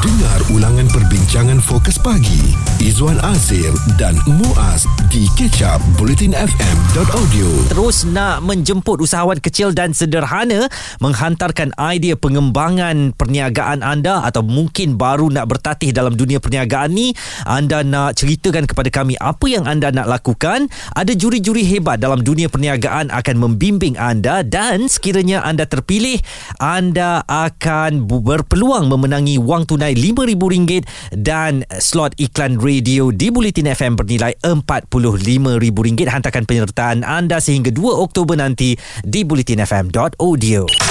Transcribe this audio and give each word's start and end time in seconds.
Dengar 0.00 0.40
ulangan 0.56 0.88
perbincangan 0.88 1.60
fokus 1.60 2.00
pagi. 2.00 2.56
Izwan 2.80 3.20
Azir 3.20 3.68
dan 4.00 4.16
Muaz 4.24 4.88
di 5.12 5.28
kecap 5.36 5.76
bulletinfm.audio 6.00 7.68
terus 7.68 8.08
nak 8.08 8.40
menjemput 8.40 9.04
usahawan 9.04 9.36
kecil 9.36 9.76
dan 9.76 9.92
sederhana 9.92 10.72
menghantarkan 11.04 11.76
idea 11.76 12.16
pengembangan 12.16 13.12
perniagaan 13.12 13.84
anda 13.84 14.24
atau 14.24 14.40
mungkin 14.40 14.96
baru 14.96 15.28
nak 15.28 15.52
bertatih 15.52 15.92
dalam 15.92 16.16
dunia 16.16 16.40
perniagaan 16.40 16.96
ni 16.96 17.12
anda 17.44 17.84
nak 17.84 18.16
ceritakan 18.16 18.64
kepada 18.64 18.88
kami 18.88 19.20
apa 19.20 19.52
yang 19.52 19.68
anda 19.68 19.92
nak 19.92 20.08
lakukan. 20.08 20.72
Ada 20.96 21.12
juri-juri 21.12 21.68
hebat 21.76 22.00
dalam 22.00 22.24
dunia 22.24 22.48
perniagaan 22.48 23.12
akan 23.12 23.36
membimbing 23.36 24.00
anda 24.00 24.40
dan 24.40 24.88
sekiranya 24.88 25.44
anda 25.44 25.68
terpilih 25.68 26.24
anda 26.56 27.20
akan 27.28 28.08
berpeluang 28.08 28.88
memenangi 28.88 29.36
wang 29.36 29.68
tunai 29.68 29.89
RM5,000 29.94 30.84
dan 31.16 31.62
slot 31.78 32.14
iklan 32.18 32.58
radio 32.58 33.14
di 33.14 33.30
Bulletin 33.30 33.70
FM 33.70 33.94
bernilai 33.94 34.34
RM45,000 34.42 36.10
hantarkan 36.10 36.44
penyertaan 36.44 37.06
anda 37.06 37.38
sehingga 37.38 37.72
2 37.72 37.80
Oktober 37.94 38.34
nanti 38.34 38.74
di 39.06 39.20
bulletinfm.audio. 39.22 40.89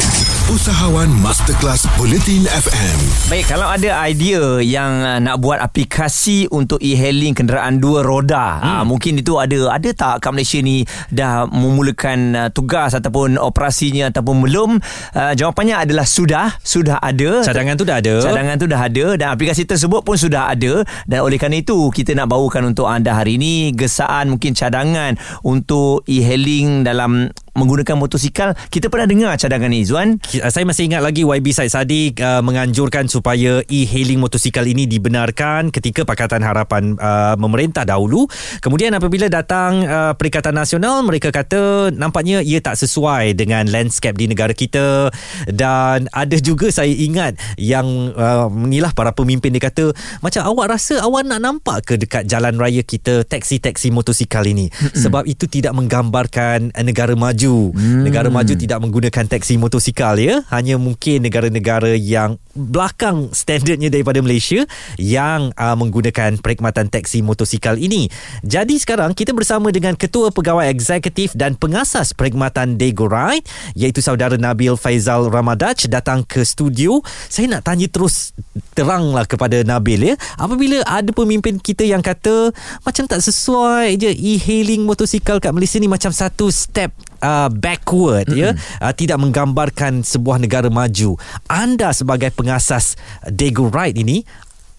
Usahawan 0.49 1.13
Masterclass 1.21 1.85
Bulletin 1.93 2.49
FM 2.49 2.97
Baik, 3.29 3.53
kalau 3.53 3.69
ada 3.69 4.01
idea 4.09 4.57
yang 4.65 5.05
uh, 5.05 5.21
nak 5.21 5.37
buat 5.45 5.61
aplikasi 5.61 6.49
untuk 6.49 6.81
e-hailing 6.81 7.37
kenderaan 7.37 7.77
dua 7.77 8.01
roda, 8.01 8.57
hmm. 8.57 8.65
uh, 8.65 8.83
mungkin 8.89 9.21
itu 9.21 9.37
ada 9.37 9.69
ada 9.69 9.89
tak 9.93 10.25
kat 10.25 10.33
Malaysia 10.33 10.57
ni 10.57 10.81
dah 11.13 11.45
memulakan 11.45 12.19
uh, 12.33 12.49
tugas 12.49 12.97
ataupun 12.97 13.37
operasinya 13.37 14.09
ataupun 14.09 14.41
belum? 14.41 14.81
Uh, 15.13 15.37
jawapannya 15.37 15.85
adalah 15.85 16.09
sudah, 16.09 16.57
sudah 16.65 16.97
ada. 16.97 17.45
Cadangan 17.45 17.77
tu 17.77 17.85
dah 17.85 18.01
ada. 18.01 18.13
Cadangan 18.17 18.55
tu 18.57 18.65
dah 18.65 18.81
ada 18.81 19.05
dan 19.21 19.27
aplikasi 19.29 19.69
tersebut 19.69 20.01
pun 20.01 20.17
sudah 20.17 20.49
ada 20.49 20.81
dan 21.05 21.21
oleh 21.21 21.37
kerana 21.37 21.61
itu 21.61 21.93
kita 21.93 22.17
nak 22.17 22.25
bawakan 22.25 22.73
untuk 22.73 22.89
anda 22.89 23.13
hari 23.13 23.37
ini 23.37 23.69
gesaan 23.77 24.33
mungkin 24.33 24.57
cadangan 24.57 25.13
untuk 25.45 26.01
e-hailing 26.09 26.81
dalam 26.81 27.29
menggunakan 27.55 27.95
motosikal 27.95 28.53
kita 28.69 28.89
pernah 28.89 29.07
dengar 29.09 29.33
cadangan 29.37 29.69
ni 29.69 29.85
Zuan 29.85 30.19
Uh, 30.39 30.51
Saya 30.51 30.65
masih 30.67 30.85
ingat 30.91 31.01
lagi 31.01 31.25
YB 31.25 31.51
Said 31.55 31.71
Sadiq 31.71 32.19
uh, 32.21 32.43
menganjurkan 32.45 33.09
supaya 33.09 33.63
e-hailing 33.65 34.21
motosikal 34.21 34.61
ini 34.65 34.85
dibenarkan 34.85 35.73
ketika 35.73 36.05
Pakatan 36.05 36.45
Harapan 36.45 36.93
uh, 36.99 37.33
memerintah 37.39 37.87
dahulu. 37.87 38.27
Kemudian 38.61 38.93
apabila 38.93 39.25
datang 39.31 39.83
uh, 39.87 40.13
Perikatan 40.13 40.53
Nasional, 40.53 41.01
mereka 41.01 41.33
kata 41.33 41.93
nampaknya 41.95 42.43
ia 42.43 42.59
tak 42.61 42.77
sesuai 42.77 43.33
dengan 43.33 43.65
landscape 43.71 44.17
di 44.17 44.29
negara 44.29 44.51
kita 44.53 45.09
dan 45.49 46.11
ada 46.11 46.37
juga 46.37 46.69
saya 46.69 46.91
ingat 46.91 47.39
yang 47.57 48.13
uh, 48.13 48.51
inilah 48.51 48.93
para 48.93 49.15
pemimpin 49.15 49.55
dia 49.55 49.65
kata 49.65 49.95
macam 50.19 50.45
awak 50.45 50.77
rasa 50.77 51.01
awak 51.01 51.25
nak 51.25 51.41
nampak 51.41 51.79
ke 51.85 51.93
dekat 51.97 52.27
jalan 52.27 52.59
raya 52.59 52.83
kita 52.83 53.25
taksi-taksi 53.25 53.89
motosikal 53.89 54.43
ini 54.45 54.69
sebab 54.93 55.25
itu 55.25 55.47
tidak 55.47 55.73
menggambarkan 55.73 56.75
negara 56.83 57.15
maju. 57.15 57.38
Hmm. 57.47 58.03
Negara 58.03 58.27
maju 58.27 58.51
tidak 58.57 58.79
menggunakan 58.83 59.25
taksi 59.29 59.55
motosikal 59.55 60.19
ya 60.19 60.43
hanya 60.51 60.75
mungkin 60.75 61.23
negara-negara 61.23 61.95
yang 61.95 62.35
belakang 62.57 63.31
standardnya 63.31 63.87
daripada 63.87 64.19
Malaysia 64.19 64.67
yang 64.99 65.55
uh, 65.55 65.75
menggunakan 65.79 66.41
perkhidmatan 66.43 66.91
taksi 66.91 67.23
motosikal 67.23 67.79
ini. 67.79 68.11
Jadi 68.43 68.75
sekarang 68.75 69.15
kita 69.15 69.31
bersama 69.31 69.71
dengan 69.71 69.95
Ketua 69.95 70.33
Pegawai 70.33 70.67
Eksekutif 70.67 71.31
dan 71.37 71.55
Pengasas 71.55 72.11
Perkhidmatan 72.11 72.75
Dego 72.75 73.07
Ride 73.07 73.47
iaitu 73.77 74.03
saudara 74.03 74.35
Nabil 74.35 74.75
Faizal 74.75 75.31
Ramadaj 75.31 75.87
datang 75.87 76.27
ke 76.27 76.43
studio. 76.43 76.99
Saya 77.31 77.47
nak 77.47 77.69
tanya 77.69 77.87
terus 77.87 78.35
teranglah 78.75 79.23
kepada 79.23 79.63
Nabil 79.63 80.13
ya. 80.13 80.15
Apabila 80.35 80.83
ada 80.83 81.09
pemimpin 81.15 81.61
kita 81.61 81.87
yang 81.87 82.03
kata 82.03 82.51
macam 82.83 83.07
tak 83.07 83.23
sesuai 83.23 83.95
je 83.95 84.11
e-hailing 84.11 84.83
motosikal 84.83 85.39
kat 85.39 85.53
Malaysia 85.55 85.79
ni 85.79 85.87
macam 85.87 86.11
satu 86.11 86.51
step 86.51 86.91
uh, 87.21 87.49
backward 87.51 88.27
mm-hmm. 88.31 88.41
ya 88.41 88.49
uh, 88.83 88.93
tidak 88.95 89.17
menggambarkan 89.19 90.01
sebuah 90.03 90.39
negara 90.41 90.67
maju 90.67 91.19
anda 91.47 91.91
sebagai 91.91 92.31
pengasas 92.33 92.99
Dago 93.27 93.67
Ride 93.67 94.01
ini 94.01 94.17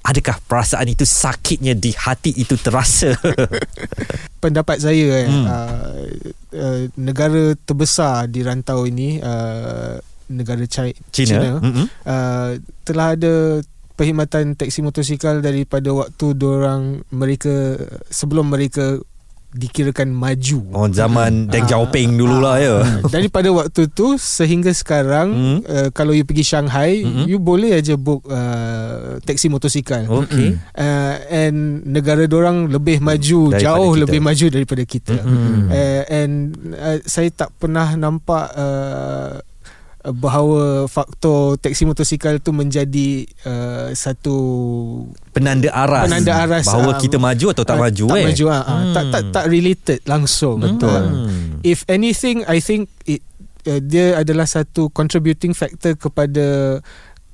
adakah 0.01 0.41
perasaan 0.49 0.89
itu 0.89 1.05
sakitnya 1.05 1.77
di 1.77 1.93
hati 1.93 2.33
itu 2.33 2.57
terasa 2.57 3.13
pendapat 4.43 4.81
saya 4.81 5.29
hmm. 5.29 5.45
uh, 5.45 6.05
uh, 6.57 6.81
negara 6.97 7.53
terbesar 7.69 8.25
di 8.33 8.41
rantau 8.41 8.89
ini 8.89 9.21
uh, 9.21 10.01
negara 10.33 10.65
China, 10.65 10.95
China. 11.13 11.59
Mm-hmm. 11.61 11.87
uh, 12.07 12.51
telah 12.87 13.19
ada 13.19 13.61
perkhidmatan 13.99 14.57
taksi 14.57 14.81
motosikal 14.81 15.45
daripada 15.45 15.93
waktu 15.93 16.33
orang 16.41 17.05
mereka 17.13 17.77
sebelum 18.09 18.49
mereka 18.49 18.97
dikirakan 19.51 20.11
maju. 20.11 20.63
oh 20.71 20.87
zaman 20.87 21.47
Deng 21.47 21.67
Ah, 21.67 21.69
Xiaoping 21.69 22.15
dululah 22.15 22.57
ya 22.57 22.77
Hmm. 22.81 23.03
Daripada 23.07 23.51
waktu 23.51 23.91
tu 23.91 24.15
sehingga 24.15 24.71
sekarang 24.71 25.29
Hmm. 25.31 25.59
uh, 25.63 25.89
kalau 25.91 26.11
you 26.11 26.23
pergi 26.23 26.47
Shanghai 26.47 27.03
Hmm. 27.03 27.27
you 27.27 27.37
boleh 27.37 27.75
aja 27.75 27.95
book 27.95 28.23
uh, 28.25 29.19
taksi 29.21 29.47
motosikal. 29.47 30.07
okey 30.07 30.55
Uh, 30.71 31.15
and 31.29 31.59
negara 31.85 32.25
orang 32.27 32.67
lebih 32.67 32.99
maju 32.99 33.51
Daripada 33.51 33.61
jauh 33.61 33.91
kita. 33.91 34.01
lebih 34.01 34.21
maju 34.21 34.47
daripada 34.49 34.83
kita. 34.85 35.17
Hmm. 35.19 35.67
Uh, 35.67 36.03
and 36.09 36.33
uh, 36.73 36.99
saya 37.05 37.29
tak 37.29 37.51
pernah 37.55 37.93
nampak 37.93 38.47
uh, 38.53 39.43
bahawa 40.01 40.89
faktor 40.89 41.61
taksi 41.61 41.85
motosikal 41.85 42.41
tu 42.41 42.57
menjadi 42.57 43.29
uh, 43.45 43.93
satu 43.93 44.37
penanda 45.37 45.69
aras. 45.69 46.09
Penanda 46.09 46.33
aras, 46.41 46.65
bahawa 46.65 46.97
ah, 46.97 47.01
kita 47.01 47.17
maju 47.21 47.47
atau 47.53 47.65
tak 47.69 47.77
uh, 47.77 47.83
maju 47.85 48.05
tak 48.09 48.17
eh? 48.17 48.25
maju 48.33 48.45
ah, 48.49 48.63
ah. 48.65 48.83
tak 48.97 49.05
tak 49.13 49.23
tak 49.29 49.45
related 49.53 50.01
langsung. 50.09 50.57
Betul. 50.65 51.03
Uh, 51.05 51.51
if 51.61 51.85
anything 51.93 52.41
i 52.49 52.57
think 52.59 52.89
it 53.05 53.21
uh, 53.69 53.81
dia 53.81 54.17
adalah 54.17 54.49
satu 54.49 54.89
contributing 54.93 55.53
factor 55.53 55.97
kepada 55.97 56.79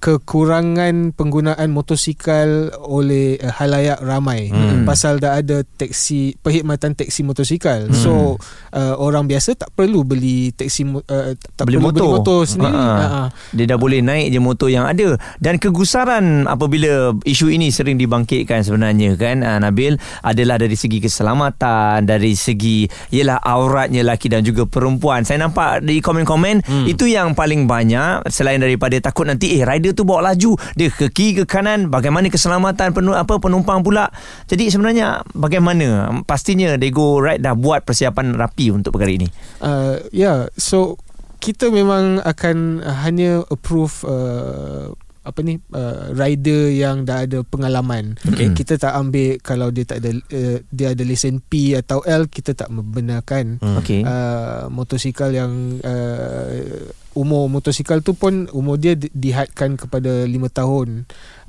kekurangan 0.06 1.10
penggunaan 1.10 1.66
motosikal 1.68 2.46
oleh 2.80 3.34
uh, 3.36 3.50
halayak 3.52 3.98
ramai 3.98 4.38
Hmm. 4.46 4.86
pasal 4.86 5.18
dah 5.18 5.36
ada 5.36 5.66
taksi 5.66 6.38
perkhidmatan 6.38 6.94
taksi 6.94 7.20
motosikal 7.20 7.90
so 7.90 8.38
uh, 8.70 8.94
orang 8.96 9.26
biasa 9.26 9.56
tak 9.56 9.72
perlu 9.72 10.02
beli 10.02 10.50
taksi 10.50 10.86
mo- 10.86 11.02
uh, 11.02 11.34
tak 11.50 11.66
Beli 11.66 11.76
perlu 11.76 11.90
beli 11.90 11.98
motor. 11.98 12.10
motor 12.14 12.40
sendiri 12.44 12.74
Ha, 12.76 12.94
ha. 12.94 13.06
Ha. 13.08 13.22
Dia 13.50 13.64
dah 13.66 13.78
boleh 13.78 13.98
naik 13.98 14.28
je 14.28 14.38
motor 14.38 14.68
yang 14.68 14.84
ada 14.84 15.16
Dan 15.38 15.56
kegusaran 15.56 16.44
apabila 16.44 16.92
isu 17.22 17.48
ini 17.48 17.70
sering 17.70 17.96
dibangkitkan 17.96 18.60
sebenarnya 18.60 19.16
kan 19.16 19.40
uh, 19.40 19.56
Nabil 19.58 19.96
Adalah 20.20 20.56
dari 20.56 20.76
segi 20.76 21.00
keselamatan 21.00 22.04
Dari 22.04 22.36
segi 22.36 22.84
Yelah 23.08 23.40
auratnya 23.40 24.04
lelaki 24.04 24.28
dan 24.28 24.42
juga 24.42 24.62
perempuan 24.64 25.24
Saya 25.24 25.40
nampak 25.40 25.80
di 25.80 25.98
komen-komen 25.98 26.60
hmm. 26.60 26.86
Itu 26.86 27.06
yang 27.06 27.32
paling 27.32 27.64
banyak 27.64 28.28
Selain 28.28 28.60
daripada 28.60 28.94
takut 29.00 29.24
nanti 29.24 29.56
Eh 29.56 29.64
rider 29.64 29.95
tu 29.96 30.04
bawa 30.04 30.32
laju. 30.32 30.60
Dia 30.76 30.92
ke 30.92 31.08
kiri 31.08 31.42
ke 31.42 31.44
kanan. 31.48 31.88
Bagaimana 31.88 32.28
keselamatan 32.28 32.92
penu, 32.92 33.16
apa 33.16 33.40
penumpang 33.40 33.80
pula. 33.80 34.12
Jadi 34.44 34.68
sebenarnya 34.68 35.24
Bagaimana? 35.32 36.10
Pastinya 36.26 36.74
Dego 36.74 37.22
Ride 37.22 37.44
dah 37.44 37.54
buat 37.54 37.86
persiapan 37.86 38.34
rapi 38.34 38.74
untuk 38.74 38.96
perkara 38.98 39.12
ini. 39.14 39.28
Uh, 39.62 40.02
yeah, 40.10 40.50
so 40.58 40.98
kita 41.38 41.70
memang 41.70 42.18
akan 42.24 42.82
hanya 42.82 43.46
approve 43.52 44.02
uh, 44.08 44.90
apa 45.26 45.42
ni 45.42 45.58
uh, 45.74 46.14
rider 46.14 46.70
yang 46.70 47.02
dah 47.02 47.26
ada 47.26 47.42
pengalaman. 47.42 48.14
Okay. 48.22 48.54
Kita 48.54 48.78
tak 48.78 48.94
ambil 48.94 49.42
kalau 49.42 49.74
dia 49.74 49.82
tak 49.82 49.98
ada 49.98 50.14
uh, 50.14 50.58
dia 50.70 50.94
ada 50.94 51.02
lesen 51.02 51.42
P 51.42 51.74
atau 51.74 52.06
L 52.06 52.30
kita 52.30 52.54
tak 52.54 52.70
membenarkan. 52.70 53.58
Hmm. 53.58 53.82
Okey 53.82 53.98
Uh, 54.06 54.70
motosikal 54.70 55.34
yang 55.34 55.82
uh, 55.82 56.52
umur 57.16 57.48
motosikal 57.48 58.04
tu 58.04 58.12
pun 58.14 58.46
umur 58.52 58.76
dia 58.78 58.94
di- 58.94 59.10
dihadkan 59.10 59.74
kepada 59.74 60.28
5 60.28 60.30
tahun 60.52 60.88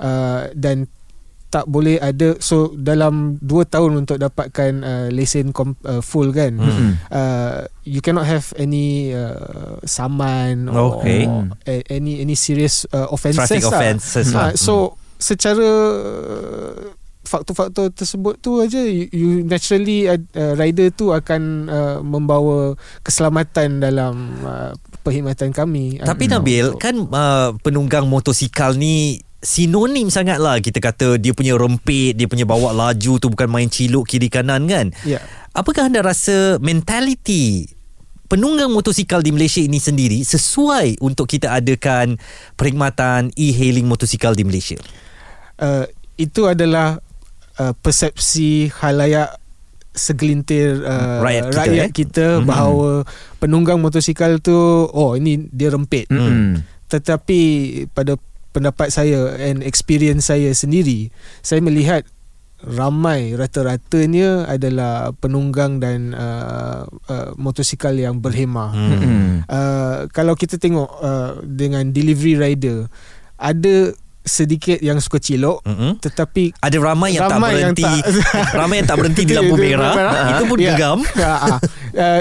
uh, 0.00 0.50
dan 0.56 0.88
tak 1.48 1.64
boleh 1.64 1.96
ada 1.96 2.36
so 2.38 2.56
dalam 2.74 3.40
2 3.40 3.48
tahun 3.64 3.92
untuk 3.98 4.16
dapatkan 4.16 4.72
uh, 4.78 5.06
lesen 5.08 5.48
kom, 5.50 5.72
uh, 5.82 5.98
full 5.98 6.28
kan 6.30 6.52
Hmm. 6.54 7.00
uh, 7.08 7.64
you 7.82 7.98
cannot 7.98 8.22
have 8.22 8.52
any 8.54 9.10
uh, 9.10 9.80
saman 9.82 10.68
or, 10.68 11.00
Okay. 11.00 11.24
or 11.24 11.48
a- 11.64 11.86
any 11.88 12.20
any 12.20 12.34
serious 12.34 12.84
uh, 12.90 13.08
offences 13.08 13.40
traffic 13.42 13.64
lah. 13.64 13.72
offences 13.74 14.26
Uh, 14.28 14.36
lah. 14.36 14.50
so 14.54 14.74
secara 15.16 15.64
uh, 15.64 16.92
faktor-faktor 17.22 17.90
tersebut 17.90 18.36
tu 18.38 18.56
aja 18.58 18.80
you, 18.80 19.04
you 19.10 19.28
naturally 19.42 20.04
uh, 20.04 20.16
rider 20.54 20.88
tu 20.90 21.10
akan 21.10 21.42
uh, 21.66 21.98
membawa 21.98 22.72
keselamatan 23.02 23.80
dalam 23.80 24.14
uh, 24.42 24.72
perkhidmatan 24.98 25.50
kami. 25.50 25.96
Tapi 25.98 26.24
Uh, 26.24 26.30
Nabil 26.30 26.64
untuk- 26.70 26.80
kan 26.80 26.96
uh, 26.98 27.56
penunggang 27.58 28.04
motosikal 28.04 28.72
ni 28.74 29.20
sinonim 29.38 30.10
sangat 30.10 30.42
lah 30.42 30.58
kita 30.58 30.82
kata 30.82 31.14
dia 31.14 31.30
punya 31.30 31.54
rempit 31.54 32.18
dia 32.18 32.26
punya 32.26 32.42
bawa 32.42 32.74
laju 32.74 33.22
tu 33.22 33.26
bukan 33.30 33.46
main 33.46 33.70
ciluk 33.70 34.04
kiri 34.04 34.26
kanan 34.26 34.66
kan 34.66 34.90
ya. 35.06 35.22
apakah 35.54 35.86
anda 35.86 36.02
rasa 36.02 36.58
mentaliti 36.58 37.70
penunggang 38.26 38.68
motosikal 38.68 39.22
di 39.22 39.30
Malaysia 39.30 39.62
ini 39.62 39.78
sendiri 39.78 40.20
sesuai 40.20 40.98
untuk 40.98 41.30
kita 41.30 41.54
adakan 41.54 42.18
perkhidmatan 42.58 43.30
e-hailing 43.38 43.86
motosikal 43.86 44.34
di 44.34 44.42
Malaysia 44.42 44.76
uh, 45.62 45.86
itu 46.18 46.44
adalah 46.44 46.98
uh, 47.56 47.72
persepsi 47.78 48.74
halayak 48.74 49.38
segelintir 49.94 50.82
uh, 50.82 51.22
Rakyat 51.22 51.44
kita, 51.46 51.58
rakyat 51.58 51.86
eh? 51.86 51.94
kita 51.94 52.26
Mhm. 52.38 52.44
bahawa 52.46 52.90
penunggang 53.38 53.78
motosikal 53.78 54.38
tu 54.38 54.54
oh 54.90 55.14
ini 55.14 55.46
dia 55.50 55.70
rempit 55.70 56.10
Mm-mm. 56.10 56.58
tetapi 56.86 57.40
pada 57.90 58.18
pendapat 58.58 58.90
saya 58.90 59.38
and 59.38 59.62
experience 59.62 60.26
saya 60.26 60.50
sendiri 60.50 61.14
saya 61.46 61.62
melihat 61.62 62.02
ramai 62.58 63.38
rata-ratanya 63.38 64.50
adalah 64.50 65.14
penunggang 65.14 65.78
dan 65.78 66.10
uh, 66.10 66.82
uh, 67.06 67.30
motosikal 67.38 67.94
yang 67.94 68.18
berhemah 68.18 68.74
Hmm. 68.74 69.46
Uh, 69.46 70.10
kalau 70.10 70.34
kita 70.34 70.58
tengok 70.58 70.90
uh, 70.98 71.38
dengan 71.46 71.94
delivery 71.94 72.34
rider 72.34 72.90
ada 73.38 73.94
sedikit 74.28 74.78
yang 74.78 74.96
suka 74.98 75.18
cilok 75.18 75.64
Mm-mm. 75.64 75.96
tetapi 75.98 76.52
Ada 76.54 76.76
ramai 76.78 77.10
yang 77.12 77.26
Ramai 77.26 77.34
tak 77.50 77.58
yang 77.58 77.72
berhenti 77.72 77.84
tak- 77.84 78.52
Ramai 78.60 78.74
yang 78.76 78.86
tak 78.86 78.96
berhenti 78.96 79.22
di 79.24 79.32
lampu 79.32 79.54
merah 79.54 79.92
Itu 80.30 80.44
pun 80.44 80.58
Ya. 80.60 80.74
gegam 80.74 80.98
uh, 81.00 81.58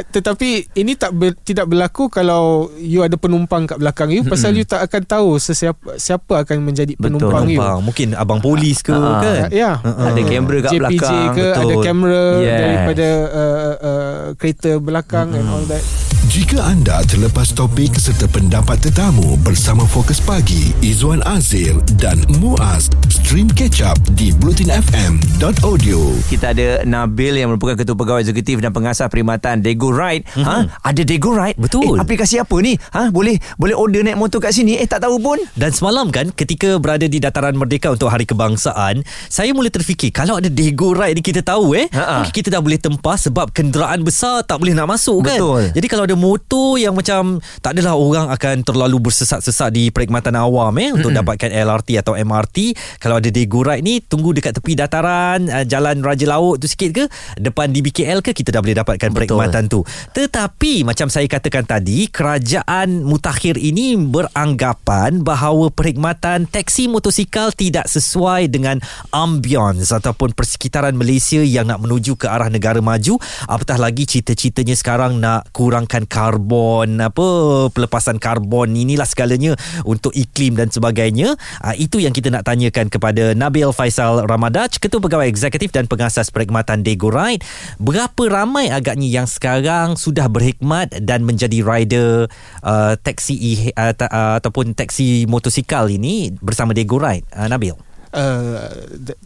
tetapi 0.01 0.49
ini 0.73 0.93
tak 0.93 1.11
ber, 1.11 1.35
tidak 1.37 1.65
berlaku 1.65 2.07
kalau 2.07 2.43
you 2.75 3.01
ada 3.01 3.15
penumpang 3.15 3.65
kat 3.65 3.77
belakang 3.77 4.09
you 4.09 4.23
pasal 4.23 4.51
you 4.51 4.63
tak 4.63 4.81
akan 4.81 5.03
tahu 5.03 5.29
sesiapa 5.37 5.97
siapa 5.97 6.41
akan 6.41 6.63
menjadi 6.63 6.93
Betul. 6.93 7.19
penumpang 7.19 7.45
you. 7.45 7.59
Penumpang 7.59 7.79
Mungkin 7.83 8.07
abang 8.13 8.39
polis 8.39 8.79
ke 8.79 8.93
Ah. 8.93 9.19
kan 9.19 9.49
Ya. 9.49 9.77
Ada 9.77 10.21
kamera 10.23 10.57
kat 10.61 10.71
JPJ 10.71 10.79
belakang. 10.79 11.33
ke 11.33 11.45
betul. 11.45 11.61
ada 11.61 11.75
kamera 11.81 12.23
Yes. 12.37 12.59
daripada 12.59 13.07
uh, 13.27 13.75
uh, 13.81 14.23
kereta 14.35 14.71
belakang 14.77 15.27
and 15.31 15.45
all 15.45 15.65
that. 15.65 15.83
Jika 16.25 16.57
anda 16.65 17.05
terlepas 17.05 17.53
topik 17.53 17.93
serta 17.93 18.25
pendapat 18.25 18.81
tetamu 18.81 19.37
bersama 19.37 19.85
Fokus 19.85 20.17
Pagi, 20.17 20.73
Izwan 20.81 21.21
Azir 21.23 21.77
dan 22.01 22.17
Muaz, 22.41 22.89
stream 23.05 23.45
catch 23.47 23.85
up 23.85 23.93
di 24.17 24.33
blutinfm.audio. 24.33 26.17
Kita 26.25 26.57
ada 26.57 26.81
Nabil 26.83 27.37
yang 27.37 27.53
merupakan 27.53 27.77
Ketua 27.77 27.93
Pegawai 27.93 28.25
Eksekutif 28.25 28.57
dan 28.57 28.73
Pengasas 28.73 29.05
Perkhidmatan 29.07 29.61
Dego 29.61 29.93
Ride. 29.93 30.25
Ha? 30.41 30.65
Ada 30.81 31.05
Dego 31.05 31.37
Ride? 31.37 31.53
Betul. 31.61 31.95
Eh, 31.95 32.01
aplikasi 32.01 32.41
apa 32.41 32.57
ni? 32.59 32.73
Ha? 32.91 33.13
Boleh 33.13 33.37
boleh 33.55 33.77
order 33.77 34.01
naik 34.01 34.17
motor 34.17 34.41
kat 34.41 34.51
sini? 34.51 34.81
Eh, 34.81 34.89
tak 34.89 35.05
tahu 35.05 35.21
pun. 35.21 35.37
Dan 35.53 35.69
semalam 35.69 36.09
kan 36.09 36.33
ketika 36.33 36.81
berada 36.81 37.05
di 37.05 37.21
Dataran 37.21 37.53
Merdeka 37.53 37.93
untuk 37.93 38.09
Hari 38.09 38.25
Kebangsaan, 38.25 39.05
saya 39.29 39.53
mula 39.53 39.69
terfikir 39.69 40.09
kalau 40.09 40.41
ada 40.41 40.49
Dego 40.49 40.97
Ride 40.97 41.13
ni 41.13 41.21
kita 41.21 41.45
tahu 41.45 41.77
eh, 41.77 41.85
Ha-ha. 41.93 42.25
mungkin 42.25 42.33
kita 42.33 42.49
dah 42.49 42.59
boleh 42.59 42.81
tempah 42.81 43.15
sebab 43.15 43.53
kenderaan 43.53 44.01
besar 44.01 44.41
tak 44.41 44.57
boleh 44.57 44.73
nak 44.73 44.89
masuk 44.89 45.21
kan. 45.21 45.37
Betul. 45.37 45.61
Jadi 45.77 45.87
kalau 45.87 46.06
ada 46.07 46.15
motor 46.15 46.79
yang 46.79 46.95
macam 46.95 47.43
tak 47.59 47.75
adalah 47.75 47.99
orang 47.99 48.27
akan 48.31 48.63
terlalu 48.63 49.11
bersesat-sesat 49.11 49.69
di 49.75 49.91
perkhidmatan 49.91 50.39
awam 50.39 50.71
eh 50.79 50.95
untuk 50.95 51.11
dapatkan 51.11 51.51
LRT 51.51 51.99
atau 51.99 52.15
MRT, 52.15 52.73
kalau 53.03 53.19
ada 53.19 53.27
Dego 53.27 53.61
Ride 53.61 53.83
ni 53.83 53.99
tunggu 53.99 54.31
dekat 54.31 54.57
tepi 54.57 54.79
dataran 54.79 55.49
uh, 55.51 55.65
jalan 55.67 55.99
Raja 55.99 56.29
Laut 56.29 56.61
tu 56.61 56.69
sikit 56.69 56.89
ke, 56.93 57.03
depan 57.41 57.71
DBKL 57.71 58.21
ke 58.21 58.31
kita 58.31 58.53
dah 58.53 58.61
boleh 58.61 58.77
dapatkan 58.77 59.09
perkhidmatan 59.11 59.67
tu. 59.67 59.81
Tetapi 60.13 60.85
macam 60.85 61.09
saya 61.09 61.25
katakan 61.25 61.65
tadi, 61.65 62.07
kerajaan 62.07 63.03
mutakhir 63.03 63.57
ini 63.57 63.97
beranggapan 63.97 65.25
bahawa 65.25 65.73
perkhidmatan 65.73 66.45
teksi 66.45 66.87
motosikal 66.87 67.49
tidak 67.51 67.89
sesuai 67.89 68.47
dengan 68.53 68.77
ambience 69.09 69.89
ataupun 69.89 70.37
persekitaran 70.37 70.93
Malaysia 70.93 71.41
yang 71.41 71.67
nak 71.67 71.81
menuju 71.81 72.19
ke 72.19 72.29
arah 72.29 72.53
negara 72.53 72.79
maju. 72.79 73.17
Apatah 73.49 73.81
lagi 73.81 74.05
cita-citanya 74.05 74.77
sekarang 74.77 75.17
nak 75.17 75.49
kurangkan 75.49 75.96
karbon 76.05 77.01
apa 77.01 77.27
pelepasan 77.73 78.21
karbon 78.21 78.75
inilah 78.75 79.07
segalanya 79.07 79.57
untuk 79.87 80.13
iklim 80.13 80.53
dan 80.53 80.69
sebagainya. 80.69 81.33
Ah, 81.63 81.73
itu 81.73 81.97
yang 82.03 82.13
kita 82.13 82.29
nak 82.29 82.45
tanyakan 82.45 82.91
kepada 82.91 83.33
Nabil 83.33 83.71
Faisal 83.73 84.27
Ramadaj, 84.27 84.77
Ketua 84.77 85.01
Pegawai 85.01 85.31
Eksekutif 85.31 85.73
dan 85.73 85.87
Pengasas 85.87 86.29
Perkhidmatan 86.29 86.83
Dego 86.83 87.09
Ride. 87.09 87.41
Berapa 87.81 88.27
ramai 88.27 88.69
agaknya 88.69 89.07
yang 89.07 89.27
sekarang 89.29 89.95
sudah 89.95 90.27
berhikmat 90.27 90.91
dan 91.01 91.23
menjadi 91.23 91.63
rider 91.63 92.27
uh, 92.61 92.93
taksi 92.99 93.71
uh, 93.73 93.93
ta, 93.95 94.11
uh, 94.11 94.33
ataupun 94.43 94.75
taksi 94.75 95.25
motosikal 95.25 95.87
ini 95.87 96.35
bersama 96.43 96.75
Dego 96.75 96.99
Ride? 96.99 97.25
Uh, 97.31 97.47
Nabil. 97.47 97.73
Uh, 98.07 98.71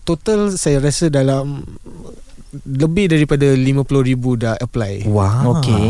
total 0.03 0.57
saya 0.57 0.81
rasa 0.81 1.07
dalam 1.07 1.63
lebih 2.67 3.07
daripada 3.07 3.47
50,000 3.47 4.43
dah 4.43 4.55
apply. 4.59 5.07
Wow. 5.07 5.59
Okey. 5.59 5.85